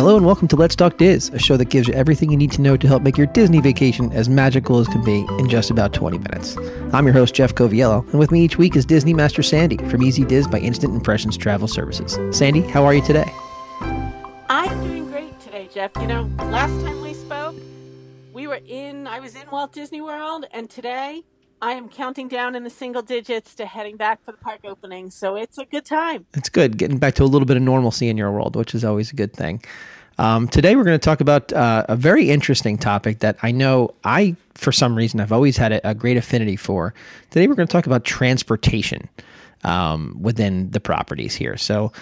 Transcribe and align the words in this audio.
Hello 0.00 0.16
and 0.16 0.24
welcome 0.24 0.48
to 0.48 0.56
Let's 0.56 0.74
Talk 0.74 0.96
Diz, 0.96 1.28
a 1.28 1.38
show 1.38 1.58
that 1.58 1.66
gives 1.66 1.86
you 1.86 1.92
everything 1.92 2.30
you 2.30 2.36
need 2.38 2.52
to 2.52 2.62
know 2.62 2.74
to 2.74 2.88
help 2.88 3.02
make 3.02 3.18
your 3.18 3.26
Disney 3.26 3.60
vacation 3.60 4.10
as 4.14 4.30
magical 4.30 4.78
as 4.78 4.88
can 4.88 5.04
be 5.04 5.26
in 5.38 5.46
just 5.46 5.70
about 5.70 5.92
20 5.92 6.16
minutes. 6.16 6.56
I'm 6.94 7.04
your 7.04 7.12
host, 7.12 7.34
Jeff 7.34 7.54
Coviello, 7.54 8.08
and 8.08 8.18
with 8.18 8.30
me 8.30 8.42
each 8.42 8.56
week 8.56 8.76
is 8.76 8.86
Disney 8.86 9.12
Master 9.12 9.42
Sandy 9.42 9.76
from 9.90 10.02
Easy 10.02 10.24
Diz 10.24 10.48
by 10.48 10.58
Instant 10.58 10.94
Impressions 10.94 11.36
Travel 11.36 11.68
Services. 11.68 12.18
Sandy, 12.34 12.62
how 12.62 12.82
are 12.86 12.94
you 12.94 13.02
today? 13.02 13.30
I'm 14.48 14.82
doing 14.84 15.10
great 15.10 15.38
today, 15.38 15.68
Jeff. 15.70 15.90
You 16.00 16.06
know, 16.06 16.30
last 16.38 16.72
time 16.82 17.02
we 17.02 17.12
spoke, 17.12 17.56
we 18.32 18.46
were 18.46 18.60
in, 18.66 19.06
I 19.06 19.20
was 19.20 19.34
in 19.34 19.50
Walt 19.50 19.74
Disney 19.74 20.00
World, 20.00 20.46
and 20.50 20.70
today 20.70 21.24
I 21.62 21.72
am 21.72 21.88
counting 21.88 22.28
down 22.28 22.54
in 22.54 22.64
the 22.64 22.70
single 22.70 23.02
digits 23.02 23.54
to 23.56 23.66
heading 23.66 23.96
back 23.96 24.24
for 24.24 24.32
the 24.32 24.38
park 24.38 24.60
opening. 24.64 25.10
So 25.10 25.36
it's 25.36 25.58
a 25.58 25.66
good 25.66 25.84
time. 25.84 26.26
It's 26.34 26.48
good 26.48 26.78
getting 26.78 26.98
back 26.98 27.14
to 27.16 27.22
a 27.22 27.26
little 27.26 27.46
bit 27.46 27.56
of 27.56 27.62
normalcy 27.62 28.08
in 28.08 28.16
your 28.16 28.32
world, 28.32 28.56
which 28.56 28.74
is 28.74 28.84
always 28.84 29.12
a 29.12 29.16
good 29.16 29.34
thing. 29.34 29.62
Um, 30.18 30.48
today, 30.48 30.76
we're 30.76 30.84
going 30.84 30.98
to 30.98 31.04
talk 31.04 31.20
about 31.20 31.52
uh, 31.52 31.86
a 31.88 31.96
very 31.96 32.30
interesting 32.30 32.76
topic 32.76 33.20
that 33.20 33.38
I 33.42 33.52
know 33.52 33.94
I, 34.04 34.36
for 34.54 34.70
some 34.70 34.94
reason, 34.94 35.20
I've 35.20 35.32
always 35.32 35.56
had 35.56 35.72
a, 35.72 35.90
a 35.90 35.94
great 35.94 36.16
affinity 36.16 36.56
for. 36.56 36.92
Today, 37.30 37.46
we're 37.46 37.54
going 37.54 37.68
to 37.68 37.72
talk 37.72 37.86
about 37.86 38.04
transportation 38.04 39.08
um, 39.64 40.18
within 40.20 40.70
the 40.72 40.80
properties 40.80 41.34
here. 41.34 41.56
So, 41.56 41.92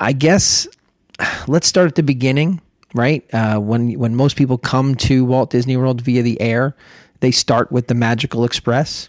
I 0.00 0.12
guess 0.12 0.66
let's 1.46 1.68
start 1.68 1.86
at 1.86 1.94
the 1.94 2.02
beginning, 2.02 2.60
right? 2.94 3.24
Uh, 3.32 3.60
when 3.60 3.92
when 3.98 4.16
most 4.16 4.36
people 4.36 4.58
come 4.58 4.96
to 4.96 5.24
Walt 5.24 5.50
Disney 5.50 5.76
World 5.76 6.00
via 6.00 6.22
the 6.22 6.40
air, 6.40 6.74
they 7.20 7.30
start 7.30 7.70
with 7.70 7.86
the 7.86 7.94
Magical 7.94 8.44
Express. 8.44 9.08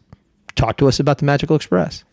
Talk 0.56 0.78
to 0.78 0.88
us 0.88 1.00
about 1.00 1.18
the 1.18 1.26
Magical 1.26 1.56
Express. 1.56 2.04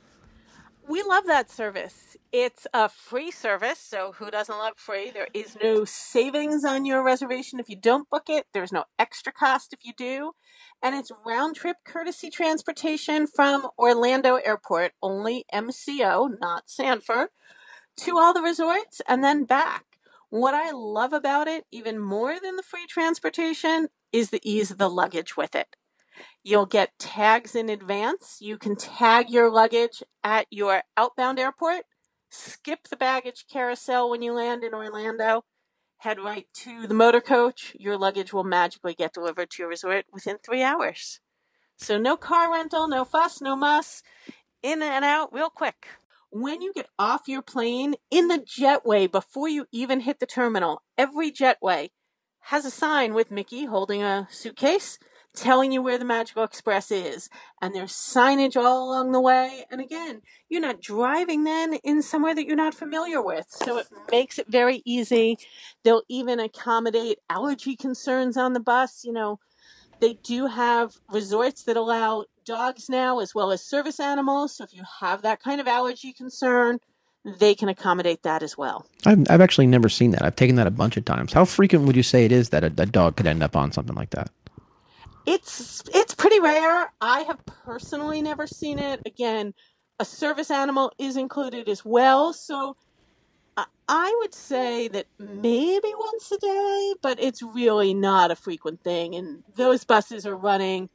We 0.89 1.03
love 1.03 1.27
that 1.27 1.51
service. 1.51 2.17
It's 2.33 2.67
a 2.73 2.89
free 2.89 3.31
service, 3.31 3.79
so 3.79 4.13
who 4.13 4.31
doesn't 4.31 4.57
love 4.57 4.73
free? 4.77 5.11
There 5.11 5.29
is 5.35 5.57
no 5.63 5.85
savings 5.85 6.65
on 6.65 6.87
your 6.87 7.05
reservation 7.05 7.61
if 7.61 7.69
you 7.69 7.77
don't 7.77 8.09
book 8.09 8.31
it. 8.31 8.47
There's 8.55 8.73
no 8.73 8.85
extra 8.99 9.31
cost 9.31 9.75
if 9.75 9.81
you 9.85 9.93
do. 9.95 10.33
And 10.83 10.95
it's 10.95 11.13
round 11.27 11.57
trip 11.57 11.77
courtesy 11.85 12.31
transportation 12.31 13.27
from 13.27 13.69
Orlando 13.79 14.37
Airport, 14.37 14.93
only 15.03 15.45
MCO, 15.53 16.41
not 16.41 16.71
Sanford, 16.71 17.29
to 17.99 18.17
all 18.17 18.33
the 18.33 18.41
resorts 18.41 19.03
and 19.07 19.23
then 19.23 19.45
back. 19.45 19.85
What 20.31 20.55
I 20.55 20.71
love 20.71 21.13
about 21.13 21.49
it, 21.49 21.65
even 21.71 21.99
more 21.99 22.41
than 22.41 22.57
the 22.57 22.63
free 22.63 22.87
transportation, 22.87 23.89
is 24.11 24.31
the 24.31 24.41
ease 24.43 24.71
of 24.71 24.79
the 24.79 24.89
luggage 24.89 25.37
with 25.37 25.55
it. 25.55 25.77
You'll 26.43 26.67
get 26.67 26.99
tags 26.99 27.55
in 27.55 27.69
advance. 27.69 28.39
You 28.41 28.59
can 28.59 28.77
tag 28.77 29.31
your 29.31 29.51
luggage 29.51 30.03
at 30.25 30.47
your 30.51 30.83
outbound 30.97 31.39
airport, 31.39 31.83
skip 32.31 32.89
the 32.89 32.97
baggage 32.97 33.45
carousel 33.51 34.11
when 34.11 34.23
you 34.23 34.33
land 34.33 34.65
in 34.65 34.75
Orlando, 34.75 35.45
head 35.99 36.19
right 36.21 36.47
to 36.55 36.87
the 36.87 36.95
motor 36.95 37.21
coach. 37.21 37.77
Your 37.79 37.97
luggage 37.97 38.33
will 38.33 38.45
magically 38.45 38.95
get 38.95 39.13
delivered 39.13 39.51
to 39.51 39.63
your 39.63 39.69
resort 39.69 40.07
within 40.13 40.39
three 40.39 40.63
hours. 40.63 41.21
So, 41.77 41.99
no 41.99 42.17
car 42.17 42.53
rental, 42.53 42.89
no 42.89 43.05
fuss, 43.05 43.41
no 43.41 43.55
muss. 43.55 44.03
In 44.63 44.83
and 44.83 45.05
out 45.05 45.33
real 45.33 45.51
quick. 45.51 45.87
When 46.31 46.61
you 46.61 46.73
get 46.75 46.89
off 46.99 47.29
your 47.29 47.43
plane 47.43 47.95
in 48.11 48.29
the 48.29 48.39
jetway 48.39 49.11
before 49.11 49.49
you 49.49 49.67
even 49.73 50.01
hit 50.01 50.19
the 50.19 50.27
terminal, 50.27 50.83
every 50.99 51.31
jetway 51.31 51.91
has 52.41 52.65
a 52.65 52.71
sign 52.71 53.15
with 53.15 53.31
Mickey 53.31 53.65
holding 53.67 54.03
a 54.03 54.27
suitcase 54.31 54.99
telling 55.41 55.73
you 55.73 55.83
where 55.83 55.99
the 55.99 56.05
Magical 56.05 56.45
Express 56.45 56.91
is. 56.91 57.29
And 57.63 57.75
there's 57.75 57.93
signage 57.93 58.57
all 58.57 58.89
along 58.89 59.13
the 59.13 59.21
way. 59.21 59.65
And 59.71 59.81
again, 59.81 60.23
you're 60.49 60.61
not 60.61 60.81
driving 60.81 61.45
then 61.45 61.75
in 61.85 62.03
somewhere 62.03 62.35
that 62.35 62.47
you're 62.47 62.57
not 62.57 62.75
familiar 62.75 63.23
with. 63.23 63.47
So 63.49 63.79
it 63.79 63.87
makes 64.11 64.39
it 64.39 64.49
very 64.49 64.83
easy. 64.85 65.39
They'll 65.85 66.03
even 66.09 66.41
accommodate 66.41 67.19
allergy 67.31 67.77
concerns 67.77 68.37
on 68.37 68.53
the 68.53 68.61
bus. 68.61 69.05
You 69.05 69.13
know, 69.13 69.41
they 70.01 70.15
do 70.15 70.47
have 70.47 70.95
resorts 71.11 71.65
that 71.65 71.77
allow 71.77 72.25
dogs 72.45 72.89
now 72.89 73.21
as 73.21 73.35
well 73.35 73.53
as 73.53 73.63
service 73.63 74.01
animals. 74.01 74.57
So 74.57 74.65
if 74.65 74.75
you 74.75 74.83
have 75.01 75.23
that 75.23 75.43
kind 75.43 75.61
of 75.61 75.69
allergy 75.69 76.13
concern, 76.13 76.79
they 77.25 77.55
can 77.55 77.69
accommodate 77.69 78.23
that 78.23 78.43
as 78.43 78.57
well. 78.57 78.87
I've, 79.05 79.31
I've 79.31 79.41
actually 79.41 79.67
never 79.67 79.89
seen 79.89 80.13
that. 80.13 80.23
I've 80.23 80.37
taken 80.37 80.57
that 80.57 80.67
a 80.67 80.71
bunch 80.71 80.97
of 80.97 81.05
times. 81.05 81.33
How 81.33 81.45
frequent 81.45 81.85
would 81.87 81.97
you 81.97 82.03
say 82.03 82.25
it 82.25 82.33
is 82.33 82.51
that 82.51 82.65
a, 82.65 82.67
a 82.67 82.87
dog 82.87 83.17
could 83.17 83.27
end 83.27 83.43
up 83.43 83.57
on 83.57 83.73
something 83.73 83.95
like 83.95 84.11
that? 84.11 84.31
It's 85.31 85.83
it's 85.93 86.15
pretty 86.15 86.41
rare. 86.41 86.91
I 87.03 87.21
have 87.21 87.45
personally 87.45 88.23
never 88.23 88.47
seen 88.47 88.79
it. 88.79 89.03
Again, 89.05 89.53
a 89.99 90.05
service 90.05 90.51
animal 90.51 90.93
is 90.99 91.19
included 91.19 91.69
as 91.69 91.85
well, 91.85 92.33
so 92.33 92.77
I 93.89 94.15
would 94.21 94.35
say 94.35 94.89
that 94.89 95.07
maybe 95.19 95.93
once 95.99 96.31
a 96.31 96.39
day, 96.39 96.95
but 97.03 97.19
it's 97.21 97.43
really 97.43 97.95
not 97.95 98.31
a 98.31 98.37
frequent 98.37 98.83
thing. 98.83 99.15
And 99.15 99.43
those 99.57 99.85
buses 99.85 100.27
are 100.27 100.37
running 100.37 100.91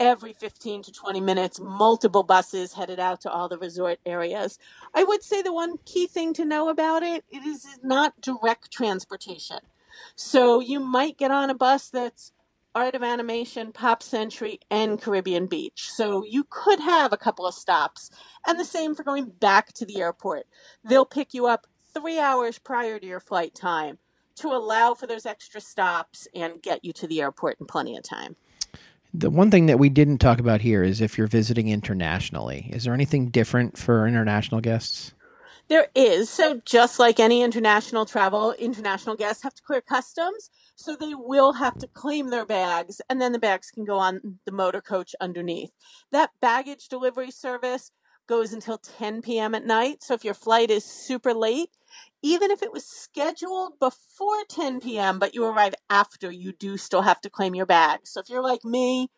every 0.00 0.32
15 0.32 0.82
to 0.84 0.92
20 0.92 1.20
minutes, 1.20 1.60
multiple 1.60 2.22
buses 2.22 2.72
headed 2.72 2.98
out 3.00 3.20
to 3.22 3.30
all 3.30 3.48
the 3.48 3.58
resort 3.58 3.98
areas. 4.06 4.58
I 4.94 5.04
would 5.04 5.22
say 5.22 5.42
the 5.42 5.52
one 5.52 5.76
key 5.84 6.06
thing 6.06 6.32
to 6.34 6.44
know 6.44 6.68
about 6.68 7.02
it, 7.02 7.24
it 7.30 7.44
is 7.44 7.66
not 7.82 8.20
direct 8.20 8.70
transportation. 8.70 9.58
So 10.16 10.60
you 10.60 10.80
might 10.80 11.18
get 11.18 11.30
on 11.30 11.50
a 11.50 11.54
bus 11.54 11.90
that's 11.90 12.32
Art 12.74 12.94
of 12.94 13.02
Animation, 13.02 13.72
Pop 13.72 14.02
Century, 14.02 14.60
and 14.70 15.00
Caribbean 15.00 15.46
Beach. 15.46 15.90
So 15.90 16.24
you 16.24 16.44
could 16.48 16.80
have 16.80 17.12
a 17.12 17.16
couple 17.16 17.46
of 17.46 17.54
stops. 17.54 18.10
And 18.46 18.58
the 18.58 18.64
same 18.64 18.94
for 18.94 19.02
going 19.02 19.26
back 19.26 19.72
to 19.74 19.86
the 19.86 20.00
airport. 20.00 20.46
They'll 20.84 21.06
pick 21.06 21.34
you 21.34 21.46
up 21.46 21.66
three 21.94 22.18
hours 22.18 22.58
prior 22.58 22.98
to 22.98 23.06
your 23.06 23.20
flight 23.20 23.54
time 23.54 23.98
to 24.36 24.48
allow 24.48 24.94
for 24.94 25.06
those 25.06 25.26
extra 25.26 25.60
stops 25.60 26.28
and 26.34 26.62
get 26.62 26.84
you 26.84 26.92
to 26.92 27.06
the 27.06 27.20
airport 27.20 27.58
in 27.60 27.66
plenty 27.66 27.96
of 27.96 28.04
time. 28.04 28.36
The 29.12 29.30
one 29.30 29.50
thing 29.50 29.66
that 29.66 29.78
we 29.78 29.88
didn't 29.88 30.18
talk 30.18 30.38
about 30.38 30.60
here 30.60 30.84
is 30.84 31.00
if 31.00 31.16
you're 31.16 31.26
visiting 31.26 31.68
internationally. 31.68 32.70
Is 32.72 32.84
there 32.84 32.94
anything 32.94 33.30
different 33.30 33.78
for 33.78 34.06
international 34.06 34.60
guests? 34.60 35.12
There 35.68 35.88
is. 35.94 36.30
So, 36.30 36.60
just 36.64 36.98
like 36.98 37.20
any 37.20 37.42
international 37.42 38.06
travel, 38.06 38.52
international 38.52 39.16
guests 39.16 39.42
have 39.42 39.54
to 39.54 39.62
clear 39.62 39.82
customs. 39.82 40.50
So 40.76 40.96
they 40.96 41.14
will 41.14 41.54
have 41.54 41.76
to 41.78 41.88
claim 41.88 42.30
their 42.30 42.46
bags 42.46 43.00
and 43.10 43.20
then 43.20 43.32
the 43.32 43.38
bags 43.38 43.70
can 43.70 43.84
go 43.84 43.98
on 43.98 44.38
the 44.46 44.52
motor 44.52 44.80
coach 44.80 45.14
underneath. 45.20 45.72
That 46.12 46.30
baggage 46.40 46.88
delivery 46.88 47.32
service 47.32 47.90
goes 48.28 48.52
until 48.52 48.78
10 48.78 49.22
p.m. 49.22 49.54
at 49.54 49.66
night. 49.66 50.02
So 50.02 50.14
if 50.14 50.24
your 50.24 50.34
flight 50.34 50.70
is 50.70 50.84
super 50.84 51.34
late, 51.34 51.70
even 52.22 52.50
if 52.50 52.62
it 52.62 52.72
was 52.72 52.86
scheduled 52.86 53.78
before 53.80 54.44
10 54.48 54.80
p.m., 54.80 55.18
but 55.18 55.34
you 55.34 55.44
arrive 55.44 55.74
after, 55.90 56.30
you 56.30 56.52
do 56.52 56.76
still 56.76 57.02
have 57.02 57.20
to 57.22 57.30
claim 57.30 57.54
your 57.54 57.66
bags. 57.66 58.10
So 58.12 58.20
if 58.20 58.28
you're 58.28 58.42
like 58.42 58.64
me, 58.64 59.10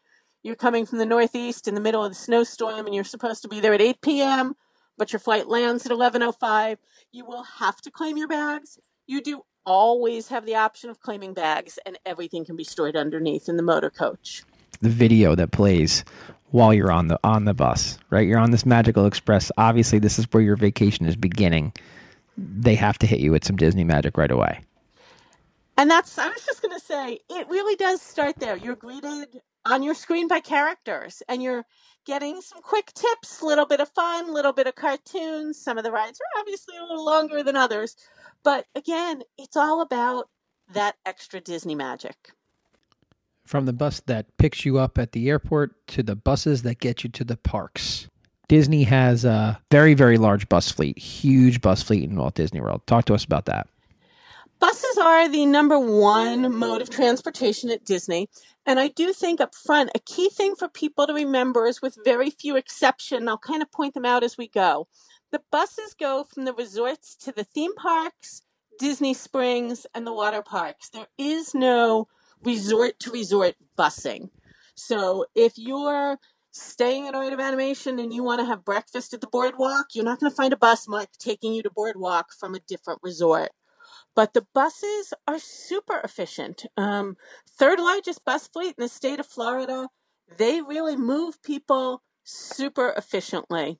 you're 0.42 0.56
coming 0.56 0.86
from 0.86 0.98
the 0.98 1.06
Northeast 1.06 1.68
in 1.68 1.74
the 1.74 1.80
middle 1.80 2.02
of 2.02 2.12
the 2.12 2.18
snowstorm 2.18 2.86
and 2.86 2.94
you're 2.94 3.04
supposed 3.04 3.42
to 3.42 3.48
be 3.48 3.60
there 3.60 3.74
at 3.74 3.82
8 3.82 4.00
p.m., 4.00 4.54
but 5.00 5.14
your 5.14 5.20
flight 5.20 5.48
lands 5.48 5.86
at 5.86 5.92
11:05, 5.92 6.76
you 7.10 7.24
will 7.24 7.42
have 7.42 7.80
to 7.80 7.90
claim 7.90 8.18
your 8.18 8.28
bags. 8.28 8.78
You 9.06 9.22
do 9.22 9.46
always 9.64 10.28
have 10.28 10.44
the 10.44 10.56
option 10.56 10.90
of 10.90 11.00
claiming 11.00 11.32
bags, 11.32 11.78
and 11.86 11.98
everything 12.04 12.44
can 12.44 12.54
be 12.54 12.64
stored 12.64 12.96
underneath 12.96 13.48
in 13.48 13.56
the 13.56 13.62
motor 13.62 13.88
coach. 13.88 14.44
The 14.82 14.90
video 14.90 15.34
that 15.36 15.52
plays 15.52 16.04
while 16.50 16.74
you're 16.74 16.92
on 16.92 17.08
the 17.08 17.18
on 17.24 17.46
the 17.46 17.54
bus, 17.54 17.96
right? 18.10 18.28
You're 18.28 18.38
on 18.38 18.50
this 18.50 18.66
magical 18.66 19.06
express. 19.06 19.50
Obviously, 19.56 19.98
this 19.98 20.18
is 20.18 20.26
where 20.32 20.42
your 20.42 20.56
vacation 20.56 21.06
is 21.06 21.16
beginning. 21.16 21.72
They 22.36 22.74
have 22.74 22.98
to 22.98 23.06
hit 23.06 23.20
you 23.20 23.30
with 23.30 23.46
some 23.46 23.56
Disney 23.56 23.84
magic 23.84 24.18
right 24.18 24.30
away. 24.30 24.60
And 25.80 25.90
that's 25.90 26.18
I 26.18 26.28
was 26.28 26.44
just 26.44 26.60
going 26.60 26.78
to 26.78 26.84
say, 26.84 27.20
it 27.30 27.48
really 27.48 27.74
does 27.74 28.02
start 28.02 28.36
there. 28.38 28.54
You're 28.54 28.76
greeted 28.76 29.40
on 29.64 29.82
your 29.82 29.94
screen 29.94 30.28
by 30.28 30.40
characters 30.40 31.22
and 31.26 31.42
you're 31.42 31.64
getting 32.04 32.42
some 32.42 32.60
quick 32.60 32.92
tips, 32.92 33.40
a 33.40 33.46
little 33.46 33.64
bit 33.64 33.80
of 33.80 33.88
fun, 33.88 34.28
a 34.28 34.32
little 34.32 34.52
bit 34.52 34.66
of 34.66 34.74
cartoons. 34.74 35.58
Some 35.58 35.78
of 35.78 35.84
the 35.84 35.90
rides 35.90 36.20
are 36.20 36.40
obviously 36.40 36.76
a 36.76 36.82
little 36.82 37.02
longer 37.02 37.42
than 37.42 37.56
others, 37.56 37.96
but 38.44 38.66
again, 38.74 39.22
it's 39.38 39.56
all 39.56 39.80
about 39.80 40.28
that 40.74 40.96
extra 41.06 41.40
Disney 41.40 41.74
magic. 41.74 42.32
From 43.46 43.64
the 43.64 43.72
bus 43.72 44.00
that 44.00 44.36
picks 44.36 44.66
you 44.66 44.78
up 44.78 44.98
at 44.98 45.12
the 45.12 45.30
airport 45.30 45.86
to 45.86 46.02
the 46.02 46.14
buses 46.14 46.60
that 46.60 46.78
get 46.78 47.04
you 47.04 47.08
to 47.08 47.24
the 47.24 47.38
parks. 47.38 48.06
Disney 48.48 48.82
has 48.82 49.24
a 49.24 49.58
very, 49.70 49.94
very 49.94 50.18
large 50.18 50.46
bus 50.50 50.70
fleet, 50.70 50.98
huge 50.98 51.62
bus 51.62 51.82
fleet 51.82 52.04
in 52.04 52.16
Walt 52.16 52.34
Disney 52.34 52.60
World. 52.60 52.86
Talk 52.86 53.06
to 53.06 53.14
us 53.14 53.24
about 53.24 53.46
that. 53.46 53.66
Buses 54.60 54.98
are 54.98 55.26
the 55.26 55.46
number 55.46 55.78
one 55.78 56.54
mode 56.54 56.82
of 56.82 56.90
transportation 56.90 57.70
at 57.70 57.86
Disney. 57.86 58.28
And 58.66 58.78
I 58.78 58.88
do 58.88 59.14
think 59.14 59.40
up 59.40 59.54
front, 59.54 59.90
a 59.94 59.98
key 60.00 60.28
thing 60.28 60.54
for 60.54 60.68
people 60.68 61.06
to 61.06 61.14
remember 61.14 61.64
is 61.64 61.80
with 61.80 61.96
very 62.04 62.28
few 62.28 62.56
exception, 62.56 63.26
I'll 63.26 63.38
kind 63.38 63.62
of 63.62 63.72
point 63.72 63.94
them 63.94 64.04
out 64.04 64.22
as 64.22 64.36
we 64.36 64.48
go. 64.48 64.86
The 65.32 65.40
buses 65.50 65.94
go 65.98 66.24
from 66.24 66.44
the 66.44 66.52
resorts 66.52 67.16
to 67.22 67.32
the 67.32 67.44
theme 67.44 67.74
parks, 67.74 68.42
Disney 68.78 69.14
Springs, 69.14 69.86
and 69.94 70.06
the 70.06 70.12
water 70.12 70.42
parks. 70.42 70.90
There 70.90 71.08
is 71.16 71.54
no 71.54 72.08
resort 72.44 73.00
to 73.00 73.10
resort 73.12 73.54
busing. 73.78 74.28
So 74.74 75.24
if 75.34 75.54
you're 75.56 76.18
staying 76.50 77.08
at 77.08 77.14
Art 77.14 77.32
of 77.32 77.40
Animation 77.40 77.98
and 77.98 78.12
you 78.12 78.22
want 78.22 78.40
to 78.40 78.46
have 78.46 78.62
breakfast 78.62 79.14
at 79.14 79.22
the 79.22 79.26
boardwalk, 79.26 79.86
you're 79.94 80.04
not 80.04 80.20
going 80.20 80.30
to 80.30 80.36
find 80.36 80.52
a 80.52 80.58
bus 80.58 80.86
mark 80.86 81.08
taking 81.18 81.54
you 81.54 81.62
to 81.62 81.70
boardwalk 81.70 82.34
from 82.38 82.54
a 82.54 82.60
different 82.68 83.00
resort. 83.02 83.48
But 84.14 84.34
the 84.34 84.46
buses 84.54 85.14
are 85.26 85.38
super 85.38 86.00
efficient. 86.02 86.66
Um, 86.76 87.16
third 87.48 87.78
largest 87.78 88.24
bus 88.24 88.48
fleet 88.48 88.74
in 88.76 88.82
the 88.82 88.88
state 88.88 89.20
of 89.20 89.26
Florida. 89.26 89.88
They 90.36 90.60
really 90.62 90.96
move 90.96 91.42
people 91.42 92.02
super 92.24 92.92
efficiently. 92.96 93.78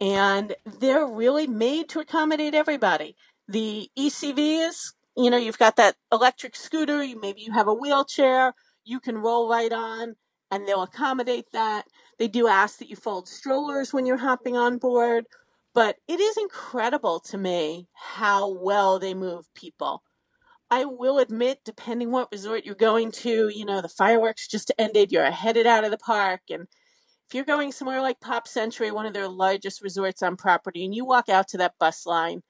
And 0.00 0.54
they're 0.64 1.06
really 1.06 1.46
made 1.46 1.88
to 1.90 2.00
accommodate 2.00 2.54
everybody. 2.54 3.16
The 3.48 3.90
ECVs, 3.98 4.92
you 5.16 5.30
know, 5.30 5.36
you've 5.36 5.58
got 5.58 5.76
that 5.76 5.96
electric 6.12 6.54
scooter, 6.54 7.02
you, 7.02 7.20
maybe 7.20 7.40
you 7.40 7.52
have 7.52 7.68
a 7.68 7.74
wheelchair, 7.74 8.54
you 8.84 9.00
can 9.00 9.18
roll 9.18 9.48
right 9.48 9.72
on 9.72 10.16
and 10.50 10.66
they'll 10.66 10.82
accommodate 10.82 11.46
that. 11.52 11.86
They 12.18 12.28
do 12.28 12.48
ask 12.48 12.78
that 12.78 12.88
you 12.88 12.96
fold 12.96 13.28
strollers 13.28 13.92
when 13.92 14.06
you're 14.06 14.16
hopping 14.16 14.56
on 14.56 14.78
board, 14.78 15.26
but 15.76 15.98
it 16.08 16.20
is 16.20 16.38
incredible 16.38 17.20
to 17.20 17.36
me 17.36 17.86
how 17.92 18.48
well 18.48 18.98
they 18.98 19.12
move 19.12 19.44
people. 19.52 20.02
I 20.70 20.86
will 20.86 21.18
admit, 21.18 21.60
depending 21.66 22.10
what 22.10 22.32
resort 22.32 22.64
you're 22.64 22.74
going 22.74 23.12
to, 23.12 23.50
you 23.54 23.66
know, 23.66 23.82
the 23.82 23.88
fireworks 23.88 24.48
just 24.48 24.72
ended, 24.78 25.12
you're 25.12 25.30
headed 25.30 25.66
out 25.66 25.84
of 25.84 25.90
the 25.90 25.98
park, 25.98 26.40
and 26.48 26.62
if 26.62 27.34
you're 27.34 27.44
going 27.44 27.72
somewhere 27.72 28.00
like 28.00 28.20
Pop 28.20 28.48
Century, 28.48 28.90
one 28.90 29.04
of 29.04 29.12
their 29.12 29.28
largest 29.28 29.82
resorts 29.82 30.22
on 30.22 30.38
property, 30.38 30.82
and 30.82 30.94
you 30.94 31.04
walk 31.04 31.28
out 31.28 31.46
to 31.48 31.58
that 31.58 31.74
bus 31.78 32.06
line, 32.06 32.42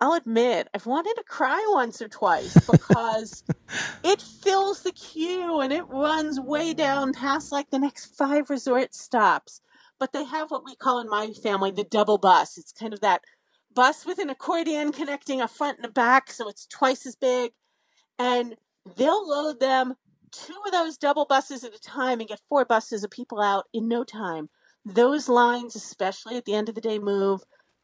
I'll 0.00 0.12
admit 0.12 0.68
I've 0.72 0.86
wanted 0.86 1.14
to 1.16 1.24
cry 1.24 1.64
once 1.72 2.00
or 2.00 2.06
twice 2.06 2.54
because 2.70 3.42
it 4.04 4.22
fills 4.22 4.82
the 4.82 4.92
queue 4.92 5.58
and 5.58 5.72
it 5.72 5.88
runs 5.88 6.38
way 6.38 6.72
down 6.72 7.14
past 7.14 7.50
like 7.50 7.70
the 7.70 7.80
next 7.80 8.16
five 8.16 8.48
resort 8.48 8.94
stops. 8.94 9.60
But 9.98 10.12
they 10.12 10.24
have 10.24 10.50
what 10.50 10.64
we 10.64 10.74
call 10.74 11.00
in 11.00 11.08
my 11.08 11.28
family 11.42 11.70
the 11.70 11.84
double 11.84 12.18
bus. 12.18 12.58
It's 12.58 12.72
kind 12.72 12.92
of 12.92 13.00
that 13.00 13.22
bus 13.74 14.06
with 14.06 14.18
an 14.18 14.30
accordion 14.30 14.92
connecting 14.92 15.40
a 15.40 15.48
front 15.48 15.78
and 15.78 15.86
a 15.86 15.90
back, 15.90 16.30
so 16.30 16.48
it's 16.48 16.66
twice 16.66 17.06
as 17.06 17.16
big. 17.16 17.52
And 18.18 18.56
they'll 18.96 19.28
load 19.28 19.60
them 19.60 19.94
two 20.30 20.56
of 20.66 20.72
those 20.72 20.96
double 20.96 21.24
buses 21.24 21.64
at 21.64 21.74
a 21.74 21.80
time 21.80 22.20
and 22.20 22.28
get 22.28 22.40
four 22.48 22.64
buses 22.64 23.04
of 23.04 23.10
people 23.10 23.40
out 23.40 23.66
in 23.72 23.88
no 23.88 24.04
time. 24.04 24.48
Those 24.84 25.28
lines, 25.28 25.76
especially 25.76 26.36
at 26.36 26.44
the 26.44 26.54
end 26.54 26.68
of 26.68 26.74
the 26.74 26.80
day, 26.80 26.98
move. 26.98 27.42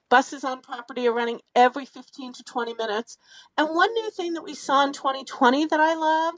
Buses 0.09 0.43
on 0.43 0.61
property 0.61 1.07
are 1.07 1.13
running 1.13 1.41
every 1.55 1.87
15 1.87 2.33
to 2.35 2.43
20 2.43 2.75
minutes. 2.75 3.17
And 3.57 3.69
one 3.69 3.93
new 3.95 4.11
thing 4.11 4.33
that 4.35 4.43
we 4.43 4.55
saw 4.55 4.85
in 4.85 4.93
2020 4.93 5.67
that 5.67 5.81
I 5.81 5.95
love 5.95 6.35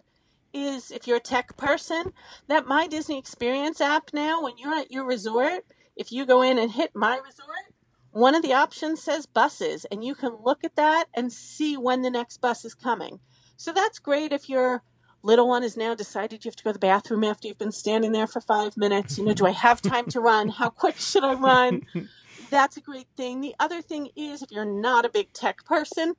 is 0.52 0.90
if 0.90 1.06
you're 1.06 1.18
a 1.18 1.20
tech 1.20 1.56
person, 1.56 2.12
that 2.48 2.66
My 2.66 2.86
Disney 2.86 3.18
Experience 3.18 3.80
app 3.80 4.10
now, 4.12 4.42
when 4.42 4.58
you're 4.58 4.74
at 4.74 4.90
your 4.90 5.04
resort, 5.04 5.64
if 5.96 6.12
you 6.12 6.26
go 6.26 6.42
in 6.42 6.58
and 6.58 6.70
hit 6.70 6.92
My 6.94 7.16
Resort, 7.16 7.74
one 8.12 8.34
of 8.34 8.42
the 8.42 8.52
options 8.52 9.02
says 9.02 9.26
buses, 9.26 9.86
and 9.86 10.04
you 10.04 10.14
can 10.14 10.36
look 10.42 10.64
at 10.64 10.76
that 10.76 11.06
and 11.14 11.32
see 11.32 11.76
when 11.76 12.02
the 12.02 12.10
next 12.10 12.40
bus 12.40 12.64
is 12.64 12.74
coming. 12.74 13.20
So 13.56 13.72
that's 13.72 13.98
great 13.98 14.32
if 14.32 14.48
your 14.48 14.82
little 15.22 15.48
one 15.48 15.62
has 15.62 15.76
now 15.76 15.94
decided 15.94 16.44
you 16.44 16.48
have 16.50 16.56
to 16.56 16.64
go 16.64 16.70
to 16.70 16.74
the 16.74 16.78
bathroom 16.78 17.24
after 17.24 17.48
you've 17.48 17.58
been 17.58 17.72
standing 17.72 18.12
there 18.12 18.26
for 18.26 18.40
five 18.40 18.76
minutes. 18.76 19.18
You 19.18 19.24
know, 19.24 19.34
do 19.34 19.46
I 19.46 19.52
have 19.52 19.80
time 19.80 20.06
to 20.06 20.20
run? 20.20 20.48
How 20.48 20.68
quick 20.68 20.96
should 20.98 21.24
I 21.24 21.34
run? 21.34 21.86
That's 22.50 22.76
a 22.76 22.80
great 22.80 23.06
thing. 23.16 23.40
The 23.40 23.54
other 23.58 23.80
thing 23.80 24.08
is, 24.16 24.42
if 24.42 24.50
you're 24.50 24.64
not 24.64 25.04
a 25.04 25.10
big 25.10 25.32
tech 25.32 25.64
person, 25.64 26.14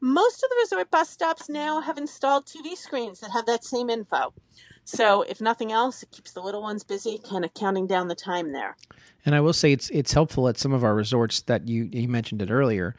most 0.00 0.42
of 0.42 0.50
the 0.50 0.56
resort 0.60 0.90
bus 0.90 1.10
stops 1.10 1.48
now 1.48 1.80
have 1.80 1.98
installed 1.98 2.46
TV 2.46 2.76
screens 2.76 3.20
that 3.20 3.30
have 3.30 3.46
that 3.46 3.64
same 3.64 3.90
info. 3.90 4.32
So, 4.84 5.22
if 5.22 5.40
nothing 5.40 5.70
else, 5.70 6.02
it 6.02 6.10
keeps 6.10 6.32
the 6.32 6.40
little 6.40 6.62
ones 6.62 6.82
busy, 6.82 7.20
kind 7.28 7.44
of 7.44 7.52
counting 7.52 7.86
down 7.86 8.08
the 8.08 8.14
time 8.14 8.52
there. 8.52 8.74
And 9.26 9.34
I 9.34 9.40
will 9.40 9.52
say 9.52 9.72
it's 9.72 9.90
it's 9.90 10.14
helpful 10.14 10.48
at 10.48 10.58
some 10.58 10.72
of 10.72 10.82
our 10.82 10.94
resorts 10.94 11.42
that 11.42 11.68
you 11.68 11.90
you 11.92 12.08
mentioned 12.08 12.40
it 12.40 12.50
earlier 12.50 12.94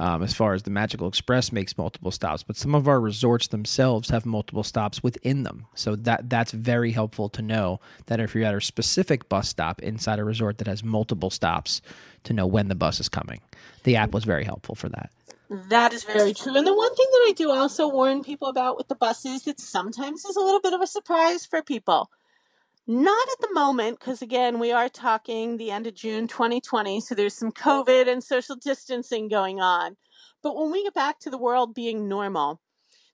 um, 0.00 0.22
as 0.22 0.32
far 0.32 0.54
as 0.54 0.62
the 0.62 0.70
Magical 0.70 1.08
Express 1.08 1.52
makes 1.52 1.76
multiple 1.76 2.10
stops, 2.10 2.42
but 2.42 2.56
some 2.56 2.74
of 2.74 2.88
our 2.88 2.98
resorts 2.98 3.48
themselves 3.48 4.08
have 4.08 4.24
multiple 4.24 4.62
stops 4.62 5.02
within 5.02 5.42
them. 5.42 5.66
So 5.74 5.94
that 5.94 6.30
that's 6.30 6.52
very 6.52 6.92
helpful 6.92 7.28
to 7.28 7.42
know 7.42 7.80
that 8.06 8.18
if 8.18 8.34
you're 8.34 8.46
at 8.46 8.54
a 8.54 8.62
specific 8.62 9.28
bus 9.28 9.50
stop 9.50 9.82
inside 9.82 10.18
a 10.18 10.24
resort 10.24 10.56
that 10.58 10.66
has 10.66 10.82
multiple 10.82 11.28
stops, 11.28 11.82
to 12.24 12.32
know 12.32 12.46
when 12.46 12.68
the 12.68 12.74
bus 12.74 12.98
is 12.98 13.08
coming. 13.08 13.40
The 13.84 13.96
app 13.96 14.12
was 14.12 14.24
very 14.24 14.44
helpful 14.44 14.74
for 14.74 14.88
that. 14.90 15.10
That 15.50 15.92
is 15.92 16.04
very 16.04 16.32
true. 16.32 16.56
And 16.56 16.64
the 16.64 16.74
one 16.74 16.94
thing 16.94 17.08
that 17.10 17.26
I 17.28 17.32
do 17.36 17.50
also 17.50 17.88
warn 17.88 18.22
people 18.22 18.48
about 18.48 18.76
with 18.76 18.86
the 18.86 18.94
buses 18.94 19.42
that 19.42 19.58
sometimes 19.58 20.24
is 20.24 20.36
a 20.36 20.40
little 20.40 20.60
bit 20.60 20.74
of 20.74 20.80
a 20.80 20.86
surprise 20.86 21.44
for 21.44 21.60
people. 21.60 22.08
Not 22.86 23.28
at 23.32 23.40
the 23.40 23.52
moment, 23.52 23.98
because 23.98 24.22
again, 24.22 24.60
we 24.60 24.70
are 24.70 24.88
talking 24.88 25.56
the 25.56 25.72
end 25.72 25.88
of 25.88 25.94
June 25.94 26.28
2020, 26.28 27.00
so 27.00 27.14
there's 27.16 27.34
some 27.34 27.50
COVID 27.50 28.08
and 28.08 28.22
social 28.22 28.54
distancing 28.54 29.28
going 29.28 29.60
on. 29.60 29.96
But 30.40 30.56
when 30.56 30.70
we 30.70 30.84
get 30.84 30.94
back 30.94 31.18
to 31.20 31.30
the 31.30 31.38
world 31.38 31.74
being 31.74 32.08
normal, 32.08 32.60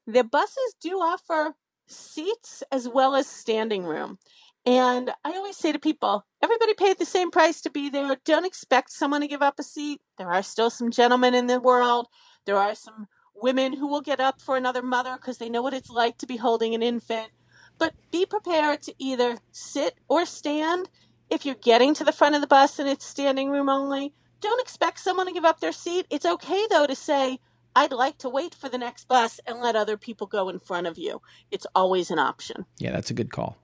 the 0.06 0.22
buses 0.22 0.74
do 0.80 0.98
offer 0.98 1.54
seats 1.88 2.62
as 2.70 2.86
well 2.86 3.14
as 3.14 3.26
standing 3.26 3.84
room. 3.84 4.18
And 4.66 5.10
I 5.24 5.30
always 5.30 5.56
say 5.56 5.70
to 5.70 5.78
people, 5.78 6.26
everybody 6.42 6.74
paid 6.74 6.98
the 6.98 7.06
same 7.06 7.30
price 7.30 7.60
to 7.60 7.70
be 7.70 7.88
there. 7.88 8.16
Don't 8.24 8.44
expect 8.44 8.90
someone 8.90 9.20
to 9.20 9.28
give 9.28 9.40
up 9.40 9.60
a 9.60 9.62
seat. 9.62 10.00
There 10.18 10.30
are 10.30 10.42
still 10.42 10.70
some 10.70 10.90
gentlemen 10.90 11.34
in 11.34 11.46
the 11.46 11.60
world. 11.60 12.08
There 12.46 12.56
are 12.56 12.74
some 12.74 13.06
women 13.34 13.72
who 13.72 13.86
will 13.86 14.00
get 14.00 14.18
up 14.18 14.40
for 14.40 14.56
another 14.56 14.82
mother 14.82 15.14
because 15.14 15.38
they 15.38 15.48
know 15.48 15.62
what 15.62 15.74
it's 15.74 15.90
like 15.90 16.18
to 16.18 16.26
be 16.26 16.36
holding 16.36 16.74
an 16.74 16.82
infant. 16.82 17.28
But 17.78 17.94
be 18.10 18.26
prepared 18.26 18.82
to 18.82 18.94
either 18.98 19.38
sit 19.52 19.94
or 20.08 20.26
stand. 20.26 20.88
If 21.30 21.46
you're 21.46 21.54
getting 21.54 21.94
to 21.94 22.04
the 22.04 22.12
front 22.12 22.34
of 22.34 22.40
the 22.40 22.46
bus 22.48 22.80
and 22.80 22.88
it's 22.88 23.06
standing 23.06 23.50
room 23.50 23.68
only, 23.68 24.14
don't 24.40 24.60
expect 24.60 24.98
someone 24.98 25.26
to 25.26 25.32
give 25.32 25.44
up 25.44 25.60
their 25.60 25.72
seat. 25.72 26.06
It's 26.10 26.26
okay, 26.26 26.66
though, 26.70 26.86
to 26.86 26.94
say, 26.96 27.38
I'd 27.76 27.92
like 27.92 28.18
to 28.18 28.28
wait 28.28 28.54
for 28.54 28.68
the 28.68 28.78
next 28.78 29.06
bus 29.06 29.38
and 29.46 29.60
let 29.60 29.76
other 29.76 29.96
people 29.96 30.26
go 30.26 30.48
in 30.48 30.58
front 30.58 30.86
of 30.86 30.96
you. 30.98 31.20
It's 31.50 31.66
always 31.74 32.10
an 32.10 32.18
option. 32.18 32.64
Yeah, 32.78 32.92
that's 32.92 33.10
a 33.10 33.14
good 33.14 33.30
call. 33.30 33.58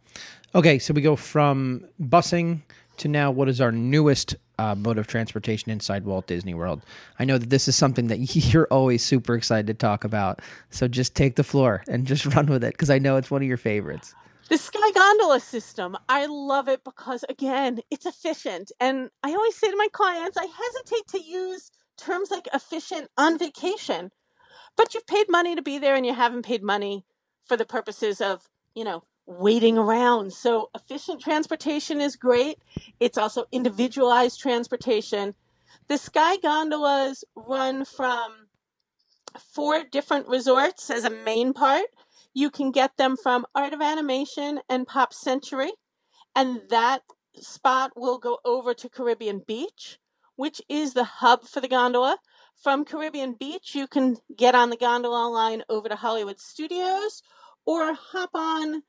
Okay, 0.54 0.78
so 0.78 0.92
we 0.92 1.00
go 1.00 1.16
from 1.16 1.86
busing 1.98 2.60
to 2.98 3.08
now 3.08 3.30
what 3.30 3.48
is 3.48 3.58
our 3.58 3.72
newest 3.72 4.36
uh, 4.58 4.74
mode 4.74 4.98
of 4.98 5.06
transportation 5.06 5.72
inside 5.72 6.04
Walt 6.04 6.26
Disney 6.26 6.52
World. 6.52 6.82
I 7.18 7.24
know 7.24 7.38
that 7.38 7.48
this 7.48 7.68
is 7.68 7.74
something 7.74 8.08
that 8.08 8.18
you're 8.52 8.68
always 8.70 9.02
super 9.02 9.34
excited 9.34 9.66
to 9.68 9.74
talk 9.74 10.04
about. 10.04 10.40
So 10.68 10.88
just 10.88 11.14
take 11.14 11.36
the 11.36 11.42
floor 11.42 11.82
and 11.88 12.06
just 12.06 12.26
run 12.34 12.46
with 12.46 12.62
it 12.64 12.74
because 12.74 12.90
I 12.90 12.98
know 12.98 13.16
it's 13.16 13.30
one 13.30 13.40
of 13.40 13.48
your 13.48 13.56
favorites. 13.56 14.14
The 14.50 14.58
Sky 14.58 14.90
Gondola 14.94 15.40
system, 15.40 15.96
I 16.10 16.26
love 16.26 16.68
it 16.68 16.84
because, 16.84 17.24
again, 17.30 17.80
it's 17.90 18.04
efficient. 18.04 18.72
And 18.78 19.08
I 19.22 19.32
always 19.32 19.56
say 19.56 19.70
to 19.70 19.76
my 19.76 19.88
clients, 19.90 20.36
I 20.36 20.44
hesitate 20.44 21.08
to 21.12 21.22
use 21.22 21.70
terms 21.96 22.30
like 22.30 22.46
efficient 22.52 23.08
on 23.16 23.38
vacation, 23.38 24.10
but 24.76 24.92
you've 24.92 25.06
paid 25.06 25.30
money 25.30 25.56
to 25.56 25.62
be 25.62 25.78
there 25.78 25.94
and 25.94 26.04
you 26.04 26.12
haven't 26.12 26.44
paid 26.44 26.62
money 26.62 27.06
for 27.46 27.56
the 27.56 27.64
purposes 27.64 28.20
of, 28.20 28.46
you 28.74 28.84
know, 28.84 29.04
waiting 29.26 29.78
around. 29.78 30.32
So 30.32 30.70
efficient 30.74 31.20
transportation 31.20 32.00
is 32.00 32.16
great. 32.16 32.58
It's 33.00 33.18
also 33.18 33.44
individualized 33.52 34.40
transportation. 34.40 35.34
The 35.88 35.98
sky 35.98 36.36
gondolas 36.36 37.24
run 37.34 37.84
from 37.84 38.48
four 39.38 39.84
different 39.90 40.28
resorts 40.28 40.90
as 40.90 41.04
a 41.04 41.10
main 41.10 41.52
part. 41.52 41.86
You 42.34 42.50
can 42.50 42.70
get 42.70 42.96
them 42.96 43.16
from 43.16 43.46
Art 43.54 43.72
of 43.72 43.82
Animation 43.82 44.60
and 44.68 44.86
Pop 44.86 45.12
Century, 45.12 45.72
and 46.34 46.62
that 46.70 47.02
spot 47.36 47.92
will 47.94 48.18
go 48.18 48.38
over 48.44 48.74
to 48.74 48.88
Caribbean 48.88 49.42
Beach, 49.46 49.98
which 50.36 50.62
is 50.68 50.94
the 50.94 51.04
hub 51.04 51.44
for 51.44 51.60
the 51.60 51.68
gondola. 51.68 52.18
From 52.62 52.84
Caribbean 52.84 53.34
Beach, 53.34 53.74
you 53.74 53.86
can 53.86 54.16
get 54.36 54.54
on 54.54 54.70
the 54.70 54.76
gondola 54.76 55.28
line 55.28 55.62
over 55.68 55.88
to 55.88 55.96
Hollywood 55.96 56.38
Studios 56.38 57.22
or 57.64 57.94
hop 57.94 58.30
on 58.34 58.82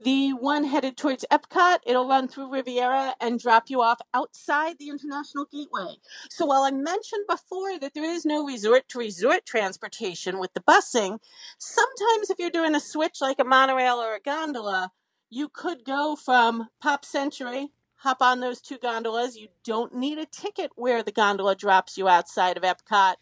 the 0.00 0.32
one 0.32 0.64
headed 0.64 0.96
towards 0.96 1.24
Epcot, 1.30 1.78
it'll 1.86 2.08
run 2.08 2.28
through 2.28 2.52
Riviera 2.52 3.14
and 3.20 3.40
drop 3.40 3.70
you 3.70 3.80
off 3.80 4.00
outside 4.12 4.76
the 4.78 4.90
International 4.90 5.46
Gateway. 5.50 5.96
So 6.28 6.44
while 6.46 6.62
I 6.62 6.70
mentioned 6.70 7.24
before 7.28 7.78
that 7.78 7.94
there 7.94 8.04
is 8.04 8.26
no 8.26 8.44
resort 8.44 8.88
to 8.90 8.98
resort 8.98 9.46
transportation 9.46 10.38
with 10.38 10.52
the 10.52 10.60
busing, 10.60 11.18
sometimes 11.58 12.30
if 12.30 12.38
you're 12.38 12.50
doing 12.50 12.74
a 12.74 12.80
switch 12.80 13.20
like 13.20 13.38
a 13.38 13.44
monorail 13.44 13.96
or 13.96 14.14
a 14.14 14.20
gondola, 14.20 14.92
you 15.30 15.48
could 15.48 15.84
go 15.84 16.14
from 16.14 16.68
Pop 16.80 17.04
Century, 17.04 17.72
hop 17.96 18.20
on 18.20 18.40
those 18.40 18.60
two 18.60 18.78
gondolas. 18.78 19.36
You 19.36 19.48
don't 19.64 19.94
need 19.94 20.18
a 20.18 20.26
ticket 20.26 20.72
where 20.76 21.02
the 21.02 21.12
gondola 21.12 21.56
drops 21.56 21.96
you 21.96 22.06
outside 22.08 22.56
of 22.56 22.62
Epcot 22.62 23.14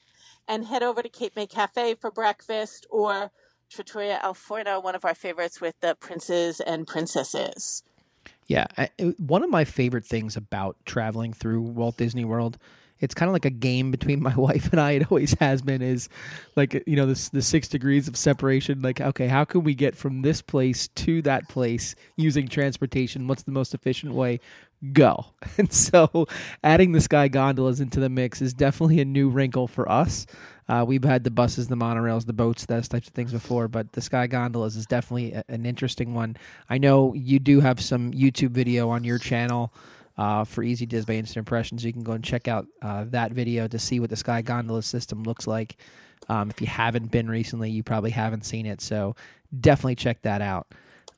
and 0.49 0.67
head 0.67 0.83
over 0.83 1.03
to 1.03 1.09
Cape 1.09 1.37
May 1.37 1.47
Cafe 1.47 1.95
for 1.95 2.11
breakfast 2.11 2.87
or 2.91 3.31
Trattoria 3.71 4.21
Al 4.23 4.35
Forno, 4.35 4.81
one 4.81 4.95
of 4.95 5.05
our 5.05 5.15
favorites 5.15 5.61
with 5.61 5.79
the 5.81 5.95
princes 5.95 6.61
and 6.61 6.87
princesses. 6.87 7.83
Yeah, 8.47 8.67
I, 8.77 8.91
one 9.19 9.43
of 9.43 9.51
my 9.51 9.65
favorite 9.65 10.05
things 10.05 10.37
about 10.37 10.77
traveling 10.85 11.33
through 11.33 11.63
Walt 11.63 11.97
Disney 11.97 12.25
World, 12.25 12.59
it's 13.01 13.15
kind 13.15 13.29
of 13.29 13.33
like 13.33 13.45
a 13.45 13.51
game 13.51 13.91
between 13.91 14.23
my 14.23 14.35
wife 14.35 14.71
and 14.73 14.81
I. 14.81 14.93
It 14.93 15.11
always 15.11 15.35
has 15.35 15.63
been. 15.63 15.83
Is 15.83 16.09
like 16.57 16.83
you 16.87 16.97
know 16.97 17.07
the 17.07 17.31
the 17.33 17.43
six 17.43 17.69
degrees 17.69 18.09
of 18.09 18.17
separation. 18.17 18.83
Like 18.83 19.01
okay, 19.01 19.29
how 19.29 19.45
can 19.45 19.65
we 19.65 19.75
get 19.75 19.97
from 19.97 20.23
this 20.23 20.43
place 20.43 20.89
to 20.89 21.23
that 21.23 21.49
place 21.49 21.95
using 22.17 22.49
transportation? 22.49 23.27
What's 23.27 23.43
the 23.43 23.53
most 23.53 23.75
efficient 23.75 24.15
way? 24.15 24.41
Go. 24.93 25.27
And 25.57 25.73
so, 25.73 26.27
adding 26.65 26.93
the 26.93 27.01
sky 27.01 27.29
gondolas 27.29 27.81
into 27.81 28.01
the 28.01 28.09
mix 28.09 28.43
is 28.43 28.53
definitely 28.53 29.01
a 29.01 29.05
new 29.05 29.29
wrinkle 29.29 29.69
for 29.69 29.91
us. 29.91 30.27
Uh, 30.69 30.85
we've 30.87 31.05
had 31.05 31.25
the 31.25 31.31
buses, 31.31 31.69
the 31.69 31.77
monorails, 31.77 32.27
the 32.27 32.33
boats, 32.33 32.67
those 32.67 32.89
types 32.89 33.09
of 33.09 33.15
things 33.15 33.33
before, 33.33 33.69
but 33.69 33.93
the 33.93 34.01
sky 34.01 34.27
gondolas 34.27 34.77
is 34.77 34.87
definitely 34.87 35.33
a, 35.33 35.45
an 35.49 35.67
interesting 35.67 36.15
one. 36.15 36.37
I 36.71 36.79
know 36.79 37.15
you 37.15 37.39
do 37.39 37.61
have 37.61 37.81
some 37.81 38.13
YouTube 38.13 38.51
video 38.51 38.89
on 38.89 39.05
your 39.05 39.19
channel 39.19 39.73
uh, 40.17 40.45
for 40.45 40.63
Easy 40.63 40.87
Diz 40.87 41.05
by 41.05 41.15
Instant 41.15 41.39
Impressions. 41.39 41.85
You 41.85 41.93
can 41.93 42.03
go 42.03 42.13
and 42.13 42.25
check 42.25 42.49
out 42.49 42.67
uh, 42.83 43.05
that 43.09 43.33
video 43.33 43.69
to 43.69 43.79
see 43.79 44.01
what 44.01 44.11
the 44.11 44.17
sky 44.17 44.43
gondola 44.43 44.83
system 44.83 45.23
looks 45.23 45.47
like. 45.47 45.77
Um, 46.29 46.49
if 46.49 46.61
you 46.61 46.67
haven't 46.67 47.11
been 47.11 47.29
recently, 47.29 47.71
you 47.71 47.83
probably 47.83 48.11
haven't 48.11 48.47
seen 48.47 48.65
it, 48.65 48.81
so 48.81 49.15
definitely 49.61 49.97
check 49.97 50.23
that 50.23 50.41
out. 50.41 50.69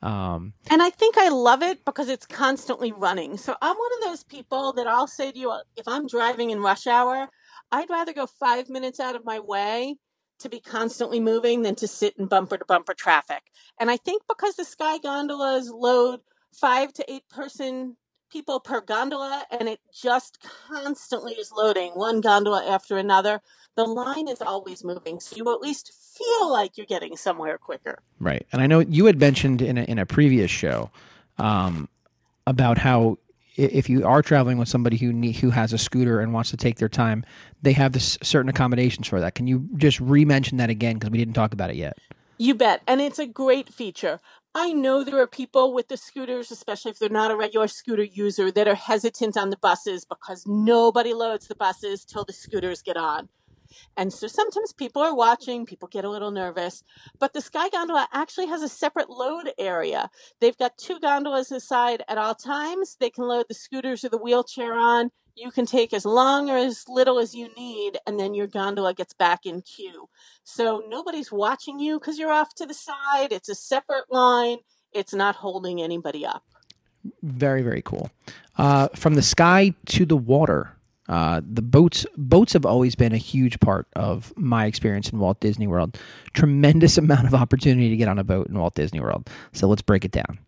Um, 0.02 0.52
and 0.70 0.82
I 0.82 0.90
think 0.90 1.16
I 1.18 1.28
love 1.28 1.62
it 1.62 1.84
because 1.84 2.08
it's 2.08 2.26
constantly 2.26 2.92
running. 2.92 3.36
So 3.36 3.54
I'm 3.62 3.76
one 3.76 3.90
of 3.98 4.08
those 4.08 4.24
people 4.24 4.72
that 4.74 4.86
I'll 4.86 5.06
say 5.06 5.32
to 5.32 5.38
you, 5.38 5.58
if 5.76 5.88
I'm 5.88 6.06
driving 6.06 6.50
in 6.50 6.60
rush 6.60 6.86
hour, 6.86 7.28
I'd 7.72 7.90
rather 7.90 8.12
go 8.12 8.26
five 8.26 8.68
minutes 8.68 9.00
out 9.00 9.16
of 9.16 9.24
my 9.24 9.40
way 9.40 9.96
to 10.38 10.48
be 10.48 10.60
constantly 10.60 11.20
moving 11.20 11.62
than 11.62 11.74
to 11.76 11.88
sit 11.88 12.14
in 12.18 12.26
bumper 12.26 12.58
to 12.58 12.64
bumper 12.64 12.94
traffic. 12.94 13.42
And 13.80 13.90
I 13.90 13.96
think 13.96 14.22
because 14.28 14.56
the 14.56 14.64
sky 14.64 14.98
gondolas 14.98 15.70
load 15.70 16.20
five 16.52 16.92
to 16.94 17.12
eight 17.12 17.28
person 17.28 17.96
people 18.30 18.60
per 18.60 18.80
gondola 18.80 19.44
and 19.50 19.68
it 19.68 19.80
just 19.94 20.38
constantly 20.68 21.32
is 21.34 21.52
loading 21.52 21.92
one 21.92 22.20
gondola 22.20 22.66
after 22.66 22.96
another, 22.96 23.40
the 23.76 23.84
line 23.84 24.28
is 24.28 24.42
always 24.42 24.84
moving. 24.84 25.20
So 25.20 25.36
you 25.36 25.54
at 25.54 25.60
least 25.60 25.92
feel 26.16 26.52
like 26.52 26.76
you're 26.76 26.86
getting 26.86 27.16
somewhere 27.16 27.56
quicker. 27.58 28.00
Right. 28.18 28.46
And 28.52 28.60
I 28.60 28.66
know 28.66 28.80
you 28.80 29.06
had 29.06 29.20
mentioned 29.20 29.62
in 29.62 29.78
a, 29.78 29.82
in 29.84 29.98
a 29.98 30.06
previous 30.06 30.50
show 30.50 30.90
um, 31.38 31.88
about 32.46 32.78
how 32.78 33.18
if 33.56 33.88
you 33.88 34.06
are 34.06 34.22
traveling 34.22 34.58
with 34.58 34.68
somebody 34.68 34.96
who 34.96 35.12
need, 35.12 35.36
who 35.36 35.50
has 35.50 35.72
a 35.72 35.78
scooter 35.78 36.20
and 36.20 36.32
wants 36.32 36.50
to 36.50 36.56
take 36.56 36.76
their 36.76 36.88
time, 36.88 37.24
they 37.62 37.72
have 37.72 37.92
this 37.92 38.18
certain 38.22 38.48
accommodations 38.48 39.08
for 39.08 39.20
that. 39.20 39.34
Can 39.34 39.46
you 39.46 39.68
just 39.76 40.00
re-mention 40.00 40.58
that 40.58 40.70
again 40.70 40.94
because 40.94 41.10
we 41.10 41.18
didn't 41.18 41.34
talk 41.34 41.52
about 41.52 41.70
it 41.70 41.76
yet? 41.76 41.96
You 42.38 42.54
bet. 42.54 42.82
And 42.86 43.00
it's 43.00 43.18
a 43.18 43.26
great 43.26 43.72
feature. 43.72 44.20
I 44.54 44.72
know 44.72 45.04
there 45.04 45.20
are 45.20 45.26
people 45.26 45.74
with 45.74 45.88
the 45.88 45.96
scooters, 45.96 46.50
especially 46.50 46.90
if 46.90 46.98
they're 46.98 47.08
not 47.08 47.30
a 47.30 47.36
regular 47.36 47.68
scooter 47.68 48.04
user, 48.04 48.50
that 48.50 48.68
are 48.68 48.74
hesitant 48.74 49.36
on 49.36 49.50
the 49.50 49.56
buses 49.58 50.04
because 50.04 50.46
nobody 50.46 51.12
loads 51.12 51.46
the 51.46 51.54
buses 51.54 52.04
till 52.04 52.24
the 52.24 52.32
scooters 52.32 52.82
get 52.82 52.96
on. 52.96 53.28
And 53.96 54.12
so 54.12 54.26
sometimes 54.26 54.72
people 54.72 55.02
are 55.02 55.14
watching, 55.14 55.66
people 55.66 55.88
get 55.88 56.04
a 56.04 56.10
little 56.10 56.30
nervous, 56.30 56.82
but 57.18 57.32
the 57.32 57.40
Sky 57.40 57.68
Gondola 57.68 58.08
actually 58.12 58.46
has 58.46 58.62
a 58.62 58.68
separate 58.68 59.10
load 59.10 59.50
area. 59.58 60.10
They've 60.40 60.56
got 60.56 60.78
two 60.78 61.00
gondolas 61.00 61.50
aside 61.50 62.02
at 62.08 62.18
all 62.18 62.34
times. 62.34 62.96
They 62.98 63.10
can 63.10 63.24
load 63.24 63.46
the 63.48 63.54
scooters 63.54 64.04
or 64.04 64.08
the 64.08 64.18
wheelchair 64.18 64.74
on. 64.74 65.10
You 65.34 65.50
can 65.50 65.66
take 65.66 65.92
as 65.92 66.06
long 66.06 66.48
or 66.48 66.56
as 66.56 66.84
little 66.88 67.18
as 67.18 67.34
you 67.34 67.50
need, 67.56 67.98
and 68.06 68.18
then 68.18 68.32
your 68.32 68.46
gondola 68.46 68.94
gets 68.94 69.12
back 69.12 69.44
in 69.44 69.60
queue. 69.60 70.08
So 70.44 70.82
nobody's 70.88 71.30
watching 71.30 71.78
you 71.78 71.98
because 71.98 72.18
you're 72.18 72.32
off 72.32 72.54
to 72.54 72.66
the 72.66 72.72
side. 72.72 73.32
It's 73.32 73.50
a 73.50 73.54
separate 73.54 74.10
line, 74.10 74.58
it's 74.92 75.12
not 75.12 75.36
holding 75.36 75.82
anybody 75.82 76.24
up. 76.24 76.42
Very, 77.22 77.62
very 77.62 77.82
cool. 77.82 78.10
Uh, 78.56 78.88
from 78.94 79.14
the 79.14 79.22
sky 79.22 79.74
to 79.86 80.06
the 80.06 80.16
water. 80.16 80.75
Uh, 81.08 81.40
the 81.44 81.62
boats 81.62 82.06
boats 82.16 82.52
have 82.52 82.66
always 82.66 82.94
been 82.94 83.12
a 83.12 83.18
huge 83.18 83.60
part 83.60 83.86
of 83.94 84.32
my 84.36 84.66
experience 84.66 85.10
in 85.10 85.18
Walt 85.18 85.40
Disney 85.40 85.66
World. 85.66 85.98
Tremendous 86.32 86.98
amount 87.04 87.26
of 87.26 87.34
opportunity 87.34 87.90
to 87.90 87.96
get 87.96 88.08
on 88.08 88.18
a 88.18 88.24
boat 88.24 88.48
in 88.48 88.58
Walt 88.58 88.74
Disney 88.74 89.00
World. 89.00 89.28
So 89.52 89.68
let's 89.68 89.82
break 89.82 90.04
it 90.04 90.12
down. 90.12 90.38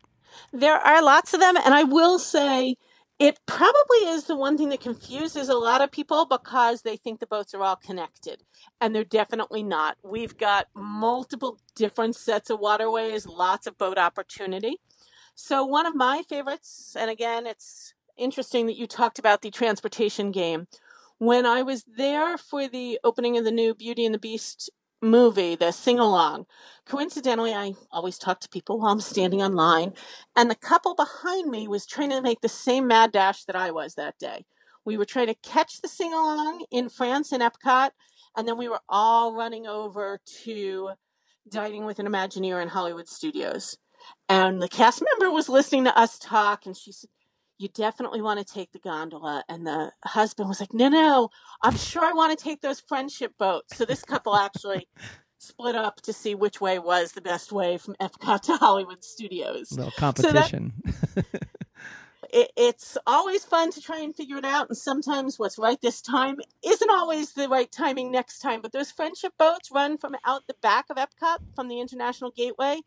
There 0.53 0.77
are 0.77 1.03
lots 1.03 1.35
of 1.35 1.41
them, 1.41 1.57
and 1.57 1.75
I 1.75 1.85
will 1.85 2.19
say 2.19 2.77
it 3.19 3.38
probably 3.47 3.99
is 4.07 4.25
the 4.25 4.37
one 4.37 4.57
thing 4.57 4.69
that 4.69 4.81
confuses 4.81 5.49
a 5.49 5.57
lot 5.57 5.83
of 5.83 5.91
people 5.91 6.25
because 6.25 6.83
they 6.83 6.97
think 6.97 7.19
the 7.19 7.27
boats 7.27 7.53
are 7.53 7.62
all 7.62 7.77
connected, 7.77 8.45
and 8.81 8.95
they're 8.95 9.05
definitely 9.05 9.62
not. 9.62 9.99
We've 10.03 10.37
got 10.37 10.69
multiple 10.75 11.59
different 11.75 12.15
sets 12.17 12.49
of 12.49 12.61
waterways, 12.61 13.27
lots 13.27 13.67
of 13.67 13.77
boat 13.77 13.99
opportunity. 13.99 14.81
So 15.35 15.65
one 15.65 15.87
of 15.87 15.95
my 15.95 16.23
favorites, 16.29 16.97
and 16.99 17.11
again, 17.11 17.47
it's 17.47 17.95
interesting 18.19 18.67
that 18.67 18.77
you 18.77 18.87
talked 18.87 19.19
about 19.19 19.43
the 19.43 19.51
transportation 19.51 20.31
game. 20.31 20.67
When 21.19 21.47
I 21.47 21.63
was 21.63 21.85
there 21.97 22.37
for 22.37 22.69
the 22.69 22.99
opening 23.03 23.39
of 23.39 23.45
the 23.45 23.51
new 23.51 23.75
Beauty 23.75 24.05
and 24.05 24.15
the 24.15 24.19
Beast 24.19 24.71
movie, 25.01 25.55
the 25.55 25.73
sing 25.73 25.99
along, 25.99 26.47
coincidentally, 26.87 27.55
I 27.55 27.75
always 27.91 28.19
talk 28.19 28.41
to 28.41 28.49
people 28.49 28.79
while 28.79 28.93
I'm 28.93 29.01
standing 29.01 29.43
on 29.43 29.55
line, 29.55 29.95
and 30.37 30.51
the 30.51 30.55
couple 30.55 30.95
behind 30.95 31.51
me 31.51 31.69
was 31.69 31.87
trying 31.87 32.11
to 32.11 32.23
make 32.23 32.41
the 32.41 32.49
same 32.49 32.87
mad 32.87 33.13
dash 33.13 33.45
that 33.45 33.57
I 33.57 33.71
was 33.71 33.95
that 33.95 34.19
day. 34.19 34.45
We 34.85 34.97
were 34.97 35.05
trying 35.05 35.27
to 35.27 35.35
catch 35.35 35.81
the 35.81 35.89
sing 35.89 36.13
along 36.13 36.65
in 36.71 36.89
France 36.89 37.33
in 37.33 37.41
Epcot, 37.41 37.91
and 38.37 38.47
then 38.47 38.57
we 38.57 38.69
were 38.69 38.81
all 38.89 39.35
running 39.35 39.67
over 39.67 40.21
to 40.45 40.91
Dining 41.51 41.85
with 41.85 41.99
an 41.99 42.07
Imagineer 42.07 42.63
in 42.63 42.69
Hollywood 42.69 43.09
Studios. 43.09 43.77
And 44.29 44.63
the 44.63 44.69
cast 44.69 45.03
member 45.03 45.33
was 45.33 45.49
listening 45.49 45.85
to 45.85 45.99
us 45.99 46.19
talk, 46.19 46.67
and 46.67 46.77
she 46.77 46.93
said, 46.93 47.11
you 47.59 47.69
definitely 47.69 48.23
want 48.23 48.38
to 48.38 48.55
take 48.55 48.73
the 48.73 48.79
gondola. 48.79 49.45
And 49.49 49.67
the 49.67 49.93
husband 50.05 50.49
was 50.49 50.61
like, 50.61 50.73
no, 50.73 50.88
no, 50.88 51.31
I'm 51.62 51.77
sure 51.77 52.05
I 52.05 52.12
want 52.12 52.37
to 52.37 52.43
take 52.43 52.62
those 52.62 52.81
friendship 52.81 53.33
boats. 53.38 53.77
So 53.77 53.85
this 53.85 54.05
couple 54.05 54.37
actually 54.37 54.88
split 55.38 55.75
up 55.75 56.00
to 56.03 56.12
see 56.12 56.35
which 56.35 56.61
way 56.61 56.79
was 56.79 57.12
the 57.12 57.21
best 57.21 57.53
way 57.53 57.77
from 57.79 57.95
Epcot 58.00 58.43
to 58.43 58.57
Hollywood 58.57 59.05
Studios. 59.05 59.73
A 59.73 59.77
little 59.77 59.93
competition. 59.93 60.73
So 61.15 61.23
it, 62.31 62.53
it's 62.57 62.99
always 63.07 63.45
fun 63.45 63.71
to 63.73 63.81
try 63.81 64.00
and 64.00 64.15
figure 64.15 64.37
it 64.37 64.45
out. 64.45 64.69
And 64.69 64.77
sometimes 64.77 65.38
what's 65.38 65.59
right 65.59 65.81
this 65.81 66.00
time 66.00 66.37
isn't 66.65 66.91
always 66.91 67.33
the 67.33 67.49
right 67.49 67.71
timing 67.71 68.12
next 68.12 68.41
time. 68.41 68.61
But 68.61 68.73
those 68.73 68.91
friendship 68.91 69.33
boats 69.38 69.71
run 69.73 69.99
from 69.99 70.15
out 70.25 70.47
the 70.47 70.57
back 70.61 70.87
of 70.91 70.97
Epcot 70.97 71.38
from 71.55 71.69
the 71.69 71.81
International 71.81 72.31
Gateway 72.31 72.81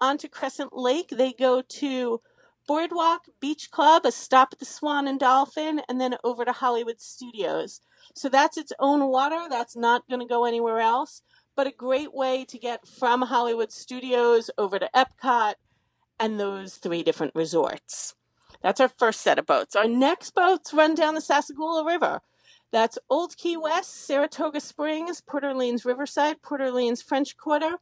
onto 0.00 0.28
Crescent 0.28 0.76
Lake. 0.76 1.10
They 1.10 1.32
go 1.32 1.62
to 1.62 2.20
Boardwalk 2.66 3.26
Beach 3.40 3.70
Club, 3.70 4.04
a 4.04 4.12
stop 4.12 4.48
at 4.52 4.58
the 4.58 4.64
Swan 4.64 5.06
and 5.06 5.20
Dolphin, 5.20 5.82
and 5.88 6.00
then 6.00 6.16
over 6.24 6.44
to 6.44 6.52
Hollywood 6.52 7.00
Studios. 7.00 7.80
So 8.14 8.28
that's 8.28 8.56
its 8.56 8.72
own 8.78 9.08
water. 9.08 9.46
That's 9.48 9.76
not 9.76 10.08
going 10.08 10.20
to 10.20 10.26
go 10.26 10.44
anywhere 10.44 10.80
else, 10.80 11.22
but 11.54 11.66
a 11.66 11.72
great 11.72 12.14
way 12.14 12.44
to 12.46 12.58
get 12.58 12.86
from 12.86 13.22
Hollywood 13.22 13.72
Studios 13.72 14.50
over 14.58 14.78
to 14.78 14.90
Epcot 14.94 15.54
and 16.18 16.40
those 16.40 16.76
three 16.76 17.02
different 17.02 17.34
resorts. 17.34 18.14
That's 18.62 18.80
our 18.80 18.88
first 18.88 19.20
set 19.20 19.38
of 19.38 19.46
boats. 19.46 19.76
Our 19.76 19.88
next 19.88 20.34
boats 20.34 20.72
run 20.72 20.94
down 20.94 21.14
the 21.14 21.20
Sassagoula 21.20 21.86
River. 21.86 22.20
That's 22.72 22.98
Old 23.08 23.36
Key 23.36 23.56
West, 23.56 24.06
Saratoga 24.06 24.60
Springs, 24.60 25.20
Port 25.20 25.44
Orleans 25.44 25.84
Riverside, 25.84 26.42
Port 26.42 26.60
Orleans 26.60 27.00
French 27.00 27.36
Quarter, 27.36 27.76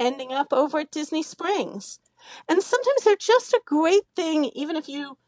ending 0.00 0.32
up 0.32 0.52
over 0.52 0.80
at 0.80 0.90
Disney 0.90 1.22
Springs. 1.22 2.00
And 2.48 2.62
sometimes 2.62 3.04
they're 3.04 3.16
just 3.16 3.52
a 3.52 3.60
great 3.64 4.04
thing, 4.16 4.46
even 4.54 4.76
if 4.76 4.88
you 4.88 5.18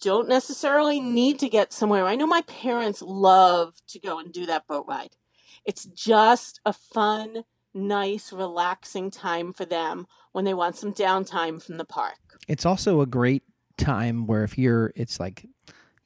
don't 0.00 0.28
necessarily 0.28 1.00
need 1.00 1.38
to 1.40 1.48
get 1.48 1.72
somewhere. 1.72 2.06
I 2.06 2.16
know 2.16 2.26
my 2.26 2.42
parents 2.42 3.02
love 3.02 3.74
to 3.88 4.00
go 4.00 4.18
and 4.18 4.32
do 4.32 4.46
that 4.46 4.66
boat 4.66 4.86
ride. 4.88 5.16
It's 5.64 5.84
just 5.84 6.60
a 6.64 6.72
fun, 6.72 7.44
nice, 7.74 8.32
relaxing 8.32 9.10
time 9.10 9.52
for 9.52 9.64
them 9.64 10.06
when 10.32 10.44
they 10.44 10.54
want 10.54 10.76
some 10.76 10.92
downtime 10.92 11.62
from 11.62 11.76
the 11.76 11.84
park. 11.84 12.38
It's 12.48 12.64
also 12.64 13.00
a 13.00 13.06
great 13.06 13.42
time 13.76 14.26
where 14.26 14.42
if 14.42 14.56
you're, 14.56 14.92
it's 14.96 15.20
like 15.20 15.46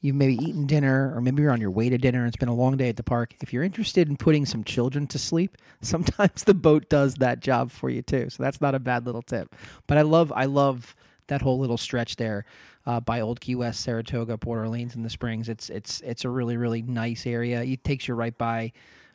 you've 0.05 0.15
maybe 0.15 0.35
eaten 0.45 0.67
dinner 0.67 1.15
or 1.15 1.23
maybe 1.23 1.43
you're 1.43 1.51
on 1.51 1.63
your 1.63 1.71
way 1.71 1.89
to 1.89 1.97
dinner 1.97 2.19
and 2.19 2.29
it's 2.29 2.37
been 2.37 2.51
a 2.51 2.55
long 2.55 2.77
day 2.77 2.91
at 2.91 2.97
the 2.97 3.03
park 3.03 3.35
if 3.41 3.55
you're 3.55 3.63
interested 3.63 4.07
in 4.07 4.19
putting 4.19 4.45
some 4.45 4.63
children 4.63 5.07
to 5.07 5.19
sleep 5.19 5.57
sometimes 5.81 6.45
the 6.45 6.53
boat 6.53 6.91
does 6.91 7.15
that 7.17 7.41
job 7.41 7.71
for 7.71 7.89
you 7.89 8.03
too. 8.03 8.29
So 8.29 8.43
that's 8.43 8.61
not 8.61 8.75
a 8.75 8.79
bad 8.79 9.07
little 9.07 9.23
tip. 9.23 9.55
But 9.87 9.97
i 9.97 10.03
love 10.03 10.31
i 10.37 10.45
love 10.45 10.95
that 11.29 11.41
whole 11.41 11.59
little 11.59 11.79
stretch 11.79 12.17
there 12.17 12.45
uh, 12.87 13.01
by 13.01 13.23
old 13.23 13.41
key 13.41 13.55
west 13.55 13.81
saratoga 13.81 14.37
port 14.37 14.59
orleans 14.59 14.95
and 14.95 15.05
the 15.05 15.11
springs. 15.11 15.49
It's 15.49 15.71
it's 15.71 16.03
it's 16.03 16.25
a 16.25 16.29
really 16.29 16.59
really 16.59 16.83
nice 16.83 17.27
area. 17.27 17.63
It 17.63 17.83
takes 17.83 18.07
you 18.07 18.15
right 18.15 18.37
by 18.37 18.73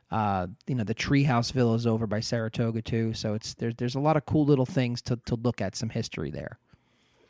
uh, 0.10 0.48
you 0.66 0.74
know 0.74 0.84
the 0.84 0.96
treehouse 0.96 1.52
villas 1.52 1.86
over 1.86 2.08
by 2.08 2.20
saratoga 2.20 2.82
too. 2.82 3.14
So 3.14 3.36
it's 3.36 3.54
there's 3.54 3.76
there's 3.76 3.96
a 3.96 4.00
lot 4.00 4.18
of 4.18 4.26
cool 4.26 4.46
little 4.46 4.66
things 4.66 5.04
to, 5.04 5.18
to 5.28 5.36
look 5.36 5.62
at 5.62 5.76
some 5.76 5.90
history 5.90 6.32
there 6.32 6.58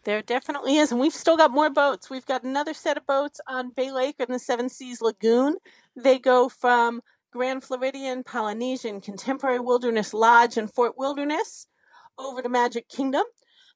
there 0.09 0.21
definitely 0.23 0.77
is. 0.77 0.91
And 0.91 0.99
we've 0.99 1.13
still 1.13 1.37
got 1.37 1.51
more 1.51 1.69
boats. 1.69 2.09
We've 2.09 2.25
got 2.25 2.43
another 2.43 2.73
set 2.73 2.97
of 2.97 3.05
boats 3.05 3.39
on 3.47 3.69
Bay 3.69 3.91
Lake 3.91 4.15
in 4.19 4.31
the 4.31 4.39
Seven 4.39 4.67
Seas 4.67 5.01
Lagoon. 5.01 5.57
They 5.95 6.17
go 6.17 6.49
from 6.49 7.01
Grand 7.31 7.63
Floridian, 7.63 8.23
Polynesian, 8.23 9.01
Contemporary 9.01 9.59
Wilderness 9.59 10.13
Lodge, 10.13 10.57
and 10.57 10.73
Fort 10.73 10.97
Wilderness 10.97 11.67
over 12.17 12.41
to 12.41 12.49
Magic 12.49 12.89
Kingdom. 12.89 13.23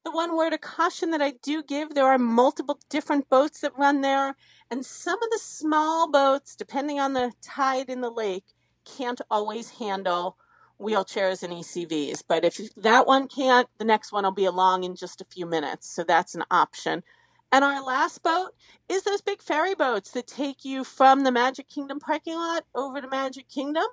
The 0.04 0.12
one 0.12 0.36
word 0.36 0.54
of 0.54 0.62
caution 0.62 1.12
that 1.12 1.22
I 1.22 1.34
do 1.44 1.62
give 1.62 1.94
there 1.94 2.08
are 2.08 2.18
multiple 2.18 2.80
different 2.90 3.30
boats 3.30 3.60
that 3.60 3.78
run 3.78 4.02
there, 4.02 4.36
and 4.72 4.84
some 4.84 5.22
of 5.22 5.30
the 5.30 5.40
small 5.40 6.10
boats, 6.10 6.56
depending 6.56 7.00
on 7.00 7.13
the 7.13 7.32
tide 7.44 7.90
in 7.90 8.02
the 8.02 8.10
lake, 8.10 8.46
can't 8.86 9.22
always 9.30 9.70
handle 9.70 10.38
wheelchairs 10.84 11.44
and 11.44 11.54
ECVs. 11.54 12.24
But 12.28 12.44
if 12.44 12.60
that 12.75 13.08
one 13.08 13.28
can't, 13.28 13.68
the 13.78 13.86
next 13.86 14.12
one 14.12 14.24
will 14.24 14.32
be 14.32 14.46
along 14.46 14.84
in 14.84 14.96
just 14.96 15.22
a 15.22 15.25
few 15.25 15.46
minutes. 15.46 15.90
So 15.90 16.04
that's 16.04 16.36
an 16.36 16.44
option. 16.52 17.04
And 17.52 17.63
our 17.63 17.84
last 17.84 18.24
boat 18.24 18.50
is 18.90 19.04
those 19.04 19.22
big 19.22 19.42
ferry 19.42 19.75
boats 19.75 20.12
that 20.12 20.28
take 20.28 20.66
you 20.66 20.84
from 20.84 21.24
the 21.24 21.32
Magic 21.32 21.70
Kingdom 21.70 22.00
parking 22.00 22.36
lot 22.36 22.66
over 22.74 23.00
to 23.00 23.08
Magic 23.08 23.48
Kingdom. 23.48 23.86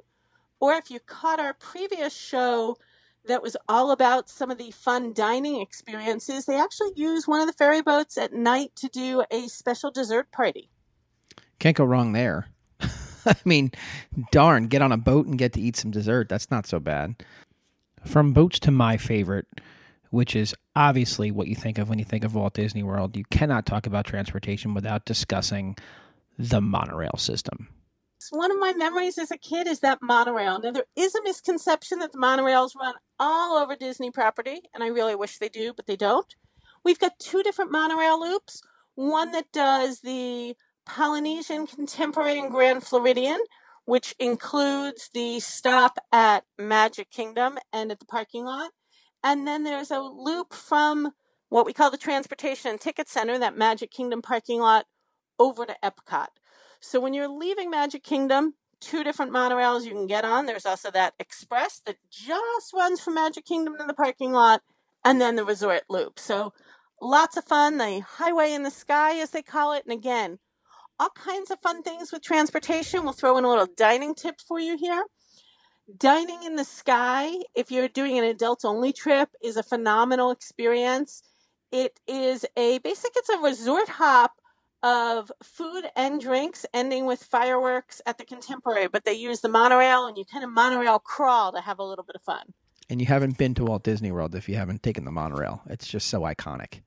Or 0.61 0.75
if 0.75 0.91
you 0.91 0.99
caught 1.01 1.41
our 1.41 1.55
previous 1.55 2.17
show 2.17 2.79
that 3.27 3.43
was 3.43 3.57
all 3.69 3.91
about 3.91 4.31
some 4.31 4.51
of 4.51 4.59
the 4.59 4.71
fun 4.71 5.13
dining 5.13 5.61
experiences, 5.61 6.47
they 6.47 6.59
actually 6.59 6.93
use 6.97 7.29
one 7.29 7.41
of 7.41 7.47
the 7.47 7.53
ferry 7.53 7.83
boats 7.83 8.17
at 8.17 8.33
night 8.33 8.75
to 8.77 8.89
do 8.89 9.23
a 9.31 9.47
special 9.49 9.91
dessert 9.91 10.31
party. 10.33 10.71
Can't 11.59 11.77
go 11.77 11.85
wrong 11.85 12.13
there. 12.13 12.49
I 13.27 13.37
mean, 13.45 13.73
darn, 14.31 14.67
get 14.67 14.83
on 14.83 14.93
a 14.93 14.97
boat 14.97 15.27
and 15.27 15.39
get 15.39 15.53
to 15.55 15.61
eat 15.61 15.77
some 15.77 15.91
dessert. 15.91 16.29
That's 16.29 16.51
not 16.51 16.67
so 16.67 16.81
bad. 16.81 17.25
From 18.05 18.33
boats 18.33 18.59
to 18.61 18.71
my 18.71 18.97
favorite, 18.97 19.47
which 20.11 20.35
is 20.35 20.55
obviously 20.75 21.31
what 21.31 21.49
you 21.49 21.55
think 21.55 21.79
of 21.79 21.89
when 21.89 21.99
you 21.99 22.05
think 22.05 22.25
of 22.25 22.35
Walt 22.35 22.55
Disney 22.55 22.83
World, 22.83 23.17
you 23.17 23.25
cannot 23.31 23.67
talk 23.67 23.87
about 23.87 24.07
transportation 24.07 24.75
without 24.75 25.05
discussing 25.05 25.77
the 26.39 26.61
monorail 26.61 27.17
system. 27.17 27.69
One 28.31 28.51
of 28.51 28.59
my 28.59 28.75
memories 28.75 29.19
as 29.19 29.31
a 29.31 29.39
kid 29.39 29.67
is 29.67 29.81
that 29.81 30.03
monorail. 30.03 30.61
Now, 30.61 30.73
there 30.73 30.85
is 30.95 31.15
a 31.15 31.23
misconception 31.23 32.01
that 32.01 32.13
the 32.13 32.19
monorails 32.19 32.77
run 32.77 32.95
all 33.19 33.57
over 33.57 33.77
Disney 33.77 34.11
property, 34.11 34.63
and 34.75 34.85
I 34.85 34.89
really 34.89 35.15
wish 35.15 35.39
they 35.39 35.49
do, 35.49 35.73
but 35.75 35.87
they 35.87 35.97
don't. 35.97 36.35
We've 36.85 36.99
got 36.99 37.19
two 37.19 37.43
different 37.43 37.73
monorail 37.73 38.21
loops 38.21 38.63
one 38.95 39.33
that 39.33 39.51
does 39.53 40.01
the 40.01 40.55
Polynesian 40.87 41.67
Contemporary 41.67 42.39
and 42.39 42.51
Grand 42.51 42.83
Floridian, 42.83 43.39
which 43.85 44.15
includes 44.19 45.11
the 45.15 45.41
stop 45.41 45.99
at 46.13 46.45
Magic 46.59 47.11
Kingdom 47.11 47.59
and 47.73 47.91
at 47.91 48.01
the 48.01 48.07
parking 48.07 48.45
lot. 48.45 48.71
And 49.23 49.47
then 49.47 49.65
there's 49.65 49.91
a 49.91 50.01
loop 50.01 50.55
from 50.55 51.13
what 51.49 51.67
we 51.67 51.73
call 51.73 51.91
the 51.91 51.99
Transportation 51.99 52.71
and 52.71 52.81
Ticket 52.81 53.09
Center, 53.09 53.39
that 53.39 53.57
Magic 53.57 53.91
Kingdom 53.91 54.23
parking 54.23 54.61
lot, 54.61 54.87
over 55.39 55.67
to 55.67 55.77
Epcot. 55.83 56.29
So 56.81 57.01
when 57.01 57.13
you're 57.15 57.29
leaving 57.29 57.71
Magic 57.71 58.03
Kingdom, 58.03 58.55
two 58.81 59.05
different 59.05 59.33
monorails 59.33 59.85
you 59.85 59.91
can 59.91 60.07
get 60.07 60.25
on. 60.25 60.47
There's 60.47 60.67
also 60.67 60.91
that 60.93 61.15
express 61.19 61.81
that 61.87 61.97
just 62.11 62.73
runs 62.73 63.01
from 63.01 63.15
Magic 63.15 63.45
Kingdom 63.45 63.77
to 63.79 63.85
the 63.85 63.95
parking 63.95 64.33
lot, 64.33 64.63
and 65.05 65.21
then 65.21 65.37
the 65.37 65.45
resort 65.45 65.83
loop. 65.89 66.19
So 66.19 66.53
lots 67.01 67.37
of 67.37 67.45
fun. 67.45 67.79
The 67.79 68.01
highway 68.01 68.53
in 68.53 68.63
the 68.63 68.71
sky, 68.71 69.19
as 69.21 69.31
they 69.31 69.43
call 69.43 69.73
it. 69.73 69.85
And 69.85 69.93
again, 69.93 70.39
all 71.01 71.11
kinds 71.11 71.51
of 71.51 71.59
fun 71.61 71.83
things 71.83 72.13
with 72.13 72.23
transportation. 72.23 73.03
We'll 73.05 73.15
throw 73.15 73.39
in 73.39 73.45
a 73.45 73.49
little 73.49 73.69
dining 73.75 74.15
tip 74.15 74.39
for 74.47 74.61
you 74.61 74.77
here. 74.77 75.03
Dining 75.97 76.43
in 76.45 76.57
the 76.57 76.65
sky, 76.65 77.33
if 77.55 77.71
you're 77.71 77.89
doing 77.89 78.19
an 78.19 78.25
adults 78.25 78.67
only 78.67 78.93
trip, 78.93 79.31
is 79.43 79.57
a 79.57 79.63
phenomenal 79.63 80.31
experience. 80.31 81.23
It 81.73 81.99
is 82.07 82.45
a 82.55 82.79
basic, 82.79 83.13
it's 83.17 83.31
a 83.31 83.39
resort 83.39 83.89
hop 83.89 84.33
of 84.83 85.33
food 85.43 85.85
and 85.97 86.21
drinks, 86.21 86.67
ending 86.75 87.07
with 87.07 87.23
fireworks 87.23 88.03
at 88.07 88.19
the 88.19 88.25
Contemporary. 88.25 88.89
But 88.89 89.05
they 89.05 89.15
use 89.15 89.41
the 89.41 89.49
monorail, 89.49 90.07
and 90.07 90.19
you 90.19 90.25
kind 90.27 90.45
of 90.45 90.51
monorail 90.51 90.99
crawl 90.99 91.53
to 91.53 91.61
have 91.61 91.79
a 91.79 91.85
little 91.85 92.05
bit 92.05 92.17
of 92.17 92.23
fun. 92.23 92.53
And 92.91 93.01
you 93.01 93.07
haven't 93.07 93.39
been 93.39 93.55
to 93.55 93.65
Walt 93.65 93.85
Disney 93.85 94.13
World 94.13 94.35
if 94.35 94.49
you 94.49 94.57
haven't 94.57 94.83
taken 94.83 95.07
the 95.07 95.11
monorail. 95.11 95.63
It's 95.67 95.89
just 95.89 96.09
so 96.09 96.21
iconic. 96.21 96.81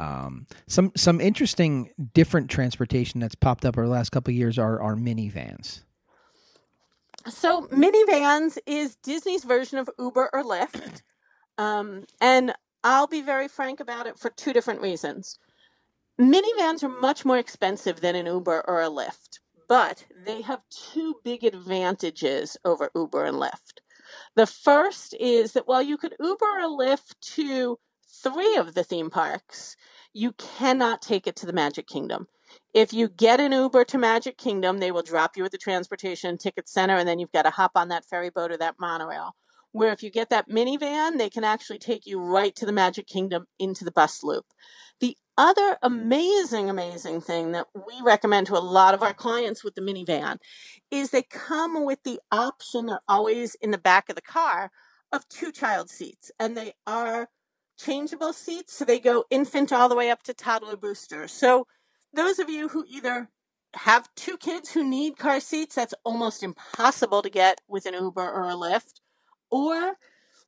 Um, 0.00 0.46
some 0.66 0.92
some 0.96 1.20
interesting 1.20 1.90
different 2.14 2.50
transportation 2.50 3.20
that's 3.20 3.34
popped 3.34 3.66
up 3.66 3.76
over 3.76 3.86
the 3.86 3.92
last 3.92 4.10
couple 4.10 4.30
of 4.30 4.36
years 4.36 4.58
are 4.58 4.80
are 4.80 4.96
Minnie 4.96 5.28
Vans. 5.28 5.84
So 7.28 7.68
Minnie 7.70 8.04
Vans 8.04 8.58
is 8.66 8.96
Disney's 8.96 9.44
version 9.44 9.78
of 9.78 9.90
Uber 9.98 10.30
or 10.32 10.42
Lyft, 10.42 11.02
um, 11.58 12.06
and 12.18 12.54
I'll 12.82 13.08
be 13.08 13.20
very 13.20 13.46
frank 13.46 13.80
about 13.80 14.06
it 14.06 14.18
for 14.18 14.30
two 14.30 14.54
different 14.54 14.80
reasons. 14.80 15.38
Minnie 16.16 16.52
Vans 16.56 16.82
are 16.82 16.88
much 16.88 17.26
more 17.26 17.36
expensive 17.36 18.00
than 18.00 18.14
an 18.14 18.24
Uber 18.24 18.64
or 18.66 18.80
a 18.80 18.88
Lyft, 18.88 19.40
but 19.68 20.06
they 20.24 20.40
have 20.40 20.62
two 20.70 21.16
big 21.24 21.44
advantages 21.44 22.56
over 22.64 22.90
Uber 22.94 23.26
and 23.26 23.36
Lyft. 23.36 23.80
The 24.34 24.46
first 24.46 25.14
is 25.20 25.52
that 25.52 25.68
while 25.68 25.82
you 25.82 25.98
could 25.98 26.14
Uber 26.18 26.46
or 26.46 26.78
Lyft 26.78 27.20
to 27.34 27.78
three 28.22 28.56
of 28.56 28.74
the 28.74 28.84
theme 28.84 29.10
parks, 29.10 29.76
you 30.12 30.32
cannot 30.32 31.02
take 31.02 31.26
it 31.26 31.36
to 31.36 31.46
the 31.46 31.52
Magic 31.52 31.86
Kingdom. 31.86 32.26
If 32.74 32.92
you 32.92 33.08
get 33.08 33.40
an 33.40 33.52
Uber 33.52 33.84
to 33.86 33.98
Magic 33.98 34.36
Kingdom, 34.36 34.78
they 34.78 34.90
will 34.90 35.02
drop 35.02 35.36
you 35.36 35.44
at 35.44 35.52
the 35.52 35.58
transportation 35.58 36.36
ticket 36.36 36.68
center, 36.68 36.96
and 36.96 37.08
then 37.08 37.18
you've 37.18 37.32
got 37.32 37.42
to 37.42 37.50
hop 37.50 37.72
on 37.76 37.88
that 37.88 38.04
ferry 38.04 38.30
boat 38.30 38.50
or 38.50 38.56
that 38.56 38.76
monorail. 38.80 39.36
Where 39.72 39.92
if 39.92 40.02
you 40.02 40.10
get 40.10 40.30
that 40.30 40.48
Minnie 40.48 40.76
Van, 40.76 41.16
they 41.16 41.30
can 41.30 41.44
actually 41.44 41.78
take 41.78 42.06
you 42.06 42.20
right 42.20 42.54
to 42.56 42.66
the 42.66 42.72
Magic 42.72 43.06
Kingdom 43.06 43.46
into 43.60 43.84
the 43.84 43.92
bus 43.92 44.24
loop. 44.24 44.46
The 44.98 45.16
other 45.38 45.78
amazing, 45.80 46.68
amazing 46.68 47.20
thing 47.20 47.52
that 47.52 47.66
we 47.74 47.94
recommend 48.02 48.48
to 48.48 48.58
a 48.58 48.60
lot 48.60 48.94
of 48.94 49.02
our 49.02 49.14
clients 49.14 49.62
with 49.62 49.74
the 49.76 49.80
Minnie 49.80 50.04
Van 50.04 50.38
is 50.90 51.10
they 51.10 51.22
come 51.22 51.84
with 51.84 52.02
the 52.02 52.18
option, 52.32 52.86
they're 52.86 53.00
always 53.08 53.54
in 53.62 53.70
the 53.70 53.78
back 53.78 54.08
of 54.08 54.16
the 54.16 54.22
car, 54.22 54.70
of 55.12 55.28
two 55.28 55.52
child 55.52 55.88
seats. 55.88 56.30
And 56.38 56.56
they 56.56 56.74
are 56.86 57.28
changeable 57.84 58.32
seats, 58.32 58.76
so 58.76 58.84
they 58.84 59.00
go 59.00 59.24
infant 59.30 59.72
all 59.72 59.88
the 59.88 59.96
way 59.96 60.10
up 60.10 60.22
to 60.24 60.34
toddler 60.34 60.76
booster. 60.76 61.28
So 61.28 61.66
those 62.12 62.38
of 62.38 62.50
you 62.50 62.68
who 62.68 62.84
either 62.88 63.28
have 63.74 64.08
two 64.16 64.36
kids 64.36 64.70
who 64.72 64.88
need 64.88 65.16
car 65.16 65.40
seats, 65.40 65.76
that's 65.76 65.94
almost 66.04 66.42
impossible 66.42 67.22
to 67.22 67.30
get 67.30 67.60
with 67.68 67.86
an 67.86 67.94
Uber 67.94 68.28
or 68.28 68.44
a 68.44 68.54
Lyft. 68.54 69.00
Or, 69.50 69.94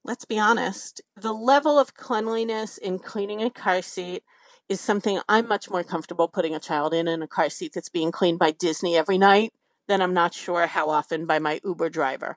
let's 0.05 0.25
be 0.25 0.39
honest, 0.39 1.01
the 1.17 1.33
level 1.33 1.79
of 1.79 1.95
cleanliness 1.95 2.79
in 2.79 2.99
cleaning 2.99 3.43
a 3.43 3.51
car 3.51 3.83
seat 3.83 4.25
is 4.69 4.81
something 4.81 5.21
I'm 5.29 5.49
much 5.49 5.71
more 5.71 5.85
comfortable 5.85 6.29
putting 6.29 6.55
a 6.55 6.61
child 6.61 6.95
in 6.95 7.09
in 7.09 7.23
a 7.23 7.29
car 7.29 7.51
seat 7.51 7.73
that's 7.75 7.89
being 7.89 8.11
cleaned 8.11 8.39
by 8.39 8.53
Disney 8.53 8.97
every 8.97 9.19
night 9.19 9.53
than 9.89 10.01
I'm 10.01 10.15
not 10.15 10.35
sure 10.35 10.67
how 10.67 10.89
often 10.89 11.27
by 11.27 11.39
my 11.39 11.61
Uber 11.65 11.91
driver. 11.91 12.37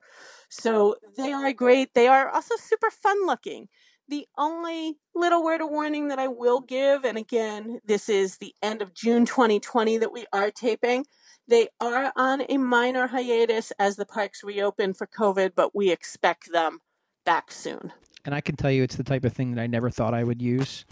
So 0.50 0.96
they 1.18 1.32
are 1.32 1.54
great. 1.54 1.94
They 1.94 2.08
are 2.08 2.30
also 2.30 2.56
super 2.58 2.90
fun 2.90 3.26
looking. 3.26 3.68
The 4.08 4.28
only 4.38 4.98
little 5.16 5.44
word 5.44 5.62
of 5.62 5.70
warning 5.70 6.10
that 6.10 6.20
I 6.20 6.28
will 6.28 6.62
give, 6.62 7.06
and 7.06 7.18
again, 7.18 7.80
this 7.86 8.08
is 8.08 8.38
the 8.38 8.54
end 8.62 8.84
of 8.84 8.94
June 8.94 9.26
2020 9.26 9.98
that 9.98 10.14
we 10.14 10.26
are 10.32 10.52
taping. 10.52 11.06
They 11.48 11.70
are 11.82 12.14
on 12.16 12.44
a 12.48 12.58
minor 12.58 13.08
hiatus 13.08 13.72
as 13.80 13.96
the 13.96 14.06
parks 14.06 14.44
reopen 14.44 14.94
for 14.94 15.08
COVID, 15.08 15.54
but 15.56 15.76
we 15.76 15.92
expect 15.92 16.52
them 16.52 16.80
back 17.26 17.52
soon. 17.52 17.92
And 18.26 18.36
I 18.36 18.42
can 18.42 18.56
tell 18.56 18.72
you 18.72 18.84
it's 18.84 18.96
the 18.96 19.04
type 19.04 19.26
of 19.26 19.34
thing 19.34 19.56
that 19.56 19.62
I 19.62 19.68
never 19.68 19.90
thought 19.90 20.14
I 20.14 20.24
would 20.24 20.42
use, 20.42 20.86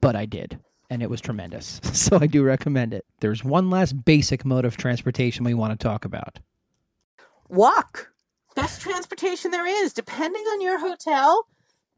but 0.00 0.14
I 0.14 0.24
did. 0.24 0.60
And 0.90 1.02
it 1.02 1.10
was 1.10 1.20
tremendous. 1.20 1.80
So 1.94 2.18
I 2.20 2.26
do 2.26 2.44
recommend 2.44 2.94
it. 2.94 3.04
There's 3.20 3.42
one 3.42 3.70
last 3.70 4.04
basic 4.04 4.44
mode 4.44 4.64
of 4.64 4.76
transportation 4.76 5.44
we 5.44 5.54
want 5.54 5.78
to 5.78 5.82
talk 5.82 6.04
about 6.04 6.38
walk. 7.48 8.10
Best 8.54 8.80
transportation 8.80 9.50
there 9.50 9.66
is, 9.66 9.92
depending 9.92 10.42
on 10.42 10.60
your 10.60 10.78
hotel 10.78 11.46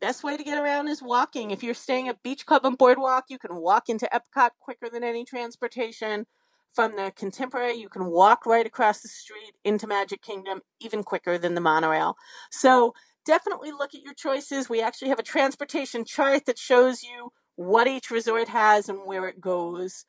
best 0.00 0.22
way 0.22 0.36
to 0.36 0.44
get 0.44 0.58
around 0.58 0.88
is 0.88 1.02
walking. 1.02 1.50
If 1.50 1.62
you're 1.62 1.74
staying 1.74 2.08
at 2.08 2.22
Beach 2.22 2.46
Club 2.46 2.64
and 2.64 2.76
Boardwalk, 2.76 3.24
you 3.28 3.38
can 3.38 3.56
walk 3.56 3.88
into 3.88 4.08
Epcot 4.12 4.50
quicker 4.60 4.88
than 4.90 5.04
any 5.04 5.24
transportation. 5.24 6.26
From 6.74 6.94
the 6.94 7.12
Contemporary, 7.16 7.74
you 7.74 7.88
can 7.88 8.06
walk 8.06 8.44
right 8.44 8.66
across 8.66 9.00
the 9.00 9.08
street 9.08 9.54
into 9.64 9.86
Magic 9.86 10.20
Kingdom 10.20 10.60
even 10.80 11.02
quicker 11.02 11.38
than 11.38 11.54
the 11.54 11.60
monorail. 11.60 12.16
So 12.50 12.92
definitely 13.24 13.72
look 13.72 13.94
at 13.94 14.02
your 14.02 14.12
choices. 14.12 14.68
We 14.68 14.82
actually 14.82 15.08
have 15.08 15.18
a 15.18 15.24
transportation 15.24 16.04
chart 16.04 16.44
that 16.44 16.58
shows 16.58 17.02
you 17.02 17.32
what 17.54 17.86
each 17.86 18.10
resort 18.10 18.48
has 18.48 18.90
and 18.90 19.06
where 19.06 19.26
it 19.26 19.40
goes. 19.40 20.04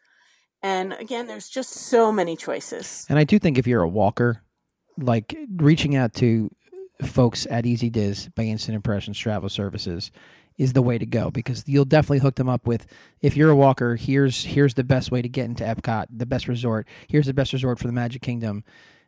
And 0.61 0.91
again, 0.91 1.27
there's 1.27 1.47
just 1.47 1.69
so 1.69 2.11
many 2.11 2.35
choices. 2.35 3.05
And 3.07 3.17
I 3.17 3.23
do 3.23 3.39
think 3.39 3.57
if 3.57 3.65
you're 3.65 3.83
a 3.83 3.87
walker, 3.87 4.43
like 4.97 5.37
reaching 5.55 5.95
out 5.95 6.13
to 6.15 6.49
folks 7.03 7.47
at 7.49 7.65
EasyDiz 7.65 8.33
by 8.35 8.43
Instant 8.43 8.75
Impressions 8.75 9.17
Travel 9.17 9.49
Services 9.49 10.11
is 10.57 10.73
the 10.73 10.81
way 10.81 10.97
to 10.97 11.05
go 11.05 11.29
because 11.29 11.63
you'll 11.67 11.85
definitely 11.85 12.19
hook 12.19 12.35
them 12.35 12.49
up 12.49 12.65
with 12.65 12.87
if 13.21 13.37
you're 13.37 13.51
a 13.51 13.55
walker 13.55 13.95
here's 13.95 14.43
here's 14.43 14.73
the 14.73 14.83
best 14.83 15.11
way 15.11 15.21
to 15.21 15.29
get 15.29 15.45
into 15.45 15.63
Epcot 15.63 16.07
the 16.09 16.25
best 16.25 16.47
resort 16.47 16.87
here's 17.07 17.27
the 17.27 17.33
best 17.33 17.53
resort 17.53 17.77
for 17.79 17.87
the 17.87 17.93
Magic 17.93 18.21
Kingdom 18.21 18.63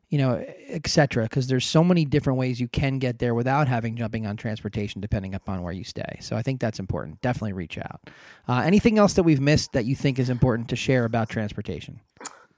you 0.09 0.17
know 0.17 0.43
etc 0.69 1.23
because 1.23 1.47
there's 1.47 1.65
so 1.65 1.83
many 1.83 2.05
different 2.05 2.37
ways 2.37 2.59
you 2.59 2.67
can 2.67 2.99
get 2.99 3.19
there 3.19 3.33
without 3.33 3.67
having 3.67 3.95
jumping 3.95 4.25
on 4.25 4.37
transportation 4.37 5.01
depending 5.01 5.33
upon 5.33 5.63
where 5.63 5.73
you 5.73 5.83
stay. 5.83 6.17
So 6.21 6.35
I 6.35 6.41
think 6.41 6.59
that's 6.59 6.79
important. 6.79 7.21
Definitely 7.21 7.53
reach 7.53 7.77
out. 7.77 8.09
Uh, 8.47 8.61
anything 8.65 8.97
else 8.97 9.13
that 9.13 9.23
we've 9.23 9.41
missed 9.41 9.73
that 9.73 9.85
you 9.85 9.95
think 9.95 10.19
is 10.19 10.29
important 10.29 10.69
to 10.69 10.75
share 10.75 11.05
about 11.05 11.29
transportation? 11.29 12.01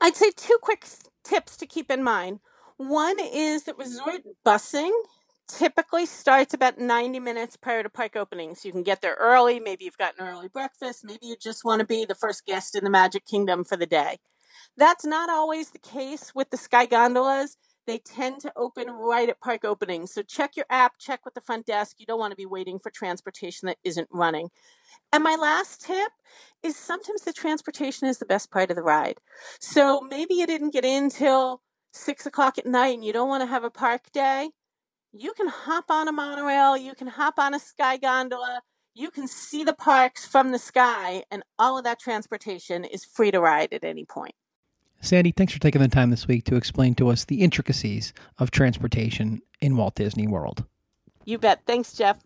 I'd 0.02 0.16
say 0.16 0.32
two 0.36 0.58
quick 0.62 0.86
tips 1.24 1.56
to 1.58 1.66
keep 1.66 1.92
in 1.92 2.04
mind. 2.04 2.40
One 2.78 3.18
is 3.20 3.64
that 3.64 3.78
resort 3.78 4.22
busing 4.46 4.92
typically 5.58 6.06
starts 6.06 6.54
about 6.54 6.80
90 6.80 7.20
minutes 7.20 7.58
prior 7.58 7.84
to 7.84 7.90
park 7.90 8.16
opening. 8.16 8.56
So 8.56 8.68
you 8.68 8.72
can 8.72 8.84
get 8.84 9.02
there 9.02 9.16
early. 9.20 9.60
Maybe 9.60 9.86
you've 9.86 9.98
got 9.98 10.20
an 10.20 10.28
early 10.28 10.48
breakfast. 10.48 11.04
Maybe 11.04 11.28
you 11.28 11.36
just 11.42 11.64
want 11.66 11.80
to 11.80 11.86
be 11.86 12.06
the 12.06 12.16
first 12.16 12.46
guest 12.46 12.76
in 12.76 12.84
the 12.84 12.90
Magic 12.90 13.26
Kingdom 13.26 13.64
for 13.64 13.78
the 13.78 13.86
day. 13.86 14.18
That's 14.78 15.06
not 15.06 15.30
always 15.30 15.72
the 15.72 15.80
case 15.80 16.34
with 16.34 16.50
the 16.50 16.58
Sky 16.58 16.86
Gondolas. 16.86 17.58
They 17.88 17.98
tend 17.98 18.42
to 18.42 18.54
open 18.56 18.90
right 18.90 19.28
at 19.28 19.42
park 19.42 19.66
opening. 19.66 20.08
So 20.08 20.22
check 20.22 20.56
your 20.56 20.68
app, 20.70 20.98
check 21.00 21.26
with 21.26 21.34
the 21.34 21.42
front 21.42 21.66
desk. 21.66 21.98
You 22.00 22.06
don't 22.06 22.20
want 22.20 22.32
to 22.32 22.38
be 22.38 22.46
waiting 22.46 22.80
for 22.80 22.92
transportation 22.92 23.66
that 23.68 23.78
isn't 23.84 24.08
running. 24.12 24.50
And 25.12 25.24
my 25.24 25.36
last 25.36 25.82
tip 25.82 26.12
is 26.64 26.78
sometimes 26.78 27.24
the 27.24 27.34
transportation 27.34 28.08
is 28.08 28.20
the 28.20 28.26
best 28.26 28.52
part 28.52 28.70
of 28.70 28.76
the 28.76 28.84
ride. 28.84 29.18
So 29.60 30.02
maybe 30.02 30.36
you 30.36 30.46
didn't 30.46 30.74
get 30.74 30.86
in 30.86 31.10
till 31.10 31.62
six 31.92 32.26
o'clock 32.26 32.58
at 32.58 32.66
night 32.66 32.96
and 32.96 33.04
you 33.04 33.14
don't 33.14 33.28
want 33.28 33.42
to 33.42 33.48
have 33.48 33.64
a 33.64 33.72
park 33.72 34.12
day 34.14 34.52
you 35.14 35.34
can 35.34 35.48
hop 35.48 35.86
on 35.90 36.08
a 36.08 36.12
monorail, 36.12 36.78
you 36.78 36.96
can 36.96 37.08
hop 37.08 37.38
on 37.38 37.54
a 37.54 37.60
sky 37.60 37.98
gondola, 37.98 38.62
you 38.94 39.12
can 39.12 39.28
see 39.28 39.64
the 39.64 39.74
parks 39.74 40.26
from 40.26 40.52
the 40.52 40.60
sky, 40.60 41.24
and 41.32 41.44
all 41.60 41.78
of 41.78 41.84
that 41.84 42.00
transportation 42.00 42.84
is 42.86 43.06
free 43.06 43.32
to 43.32 43.40
ride 43.40 43.74
at 43.74 43.84
any 43.84 44.06
point. 44.06 44.36
Sandy, 45.02 45.32
thanks 45.32 45.54
for 45.54 45.60
taking 45.60 45.82
the 45.82 45.88
time 45.88 46.12
this 46.12 46.28
week 46.28 46.46
to 46.46 46.56
explain 46.56 46.94
to 46.96 47.10
us 47.10 47.26
the 47.26 47.42
intricacies 47.42 48.14
of 48.38 48.52
transportation 48.52 49.42
in 49.60 49.76
Walt 49.76 49.96
Disney 49.96 50.28
World. 50.28 50.64
You 51.26 51.38
bet. 51.38 51.62
Thanks, 51.66 51.94
Jeff. 51.94 52.18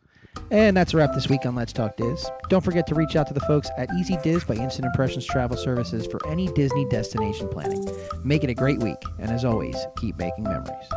And 0.51 0.75
that's 0.75 0.93
a 0.93 0.97
wrap 0.97 1.13
this 1.13 1.29
week 1.29 1.45
on 1.45 1.55
Let's 1.55 1.71
Talk 1.71 1.95
Diz. 1.95 2.29
Don't 2.49 2.63
forget 2.63 2.85
to 2.87 2.95
reach 2.95 3.15
out 3.15 3.27
to 3.27 3.33
the 3.33 3.39
folks 3.41 3.69
at 3.77 3.89
Easy 3.93 4.17
Diz 4.23 4.43
by 4.43 4.55
Instant 4.55 4.85
Impressions 4.85 5.25
Travel 5.25 5.55
Services 5.55 6.05
for 6.07 6.19
any 6.27 6.47
Disney 6.49 6.85
destination 6.89 7.47
planning. 7.47 7.87
Make 8.25 8.43
it 8.43 8.49
a 8.49 8.53
great 8.53 8.79
week, 8.79 9.01
and 9.19 9.31
as 9.31 9.45
always, 9.45 9.77
keep 9.97 10.17
making 10.17 10.43
memories. 10.43 10.89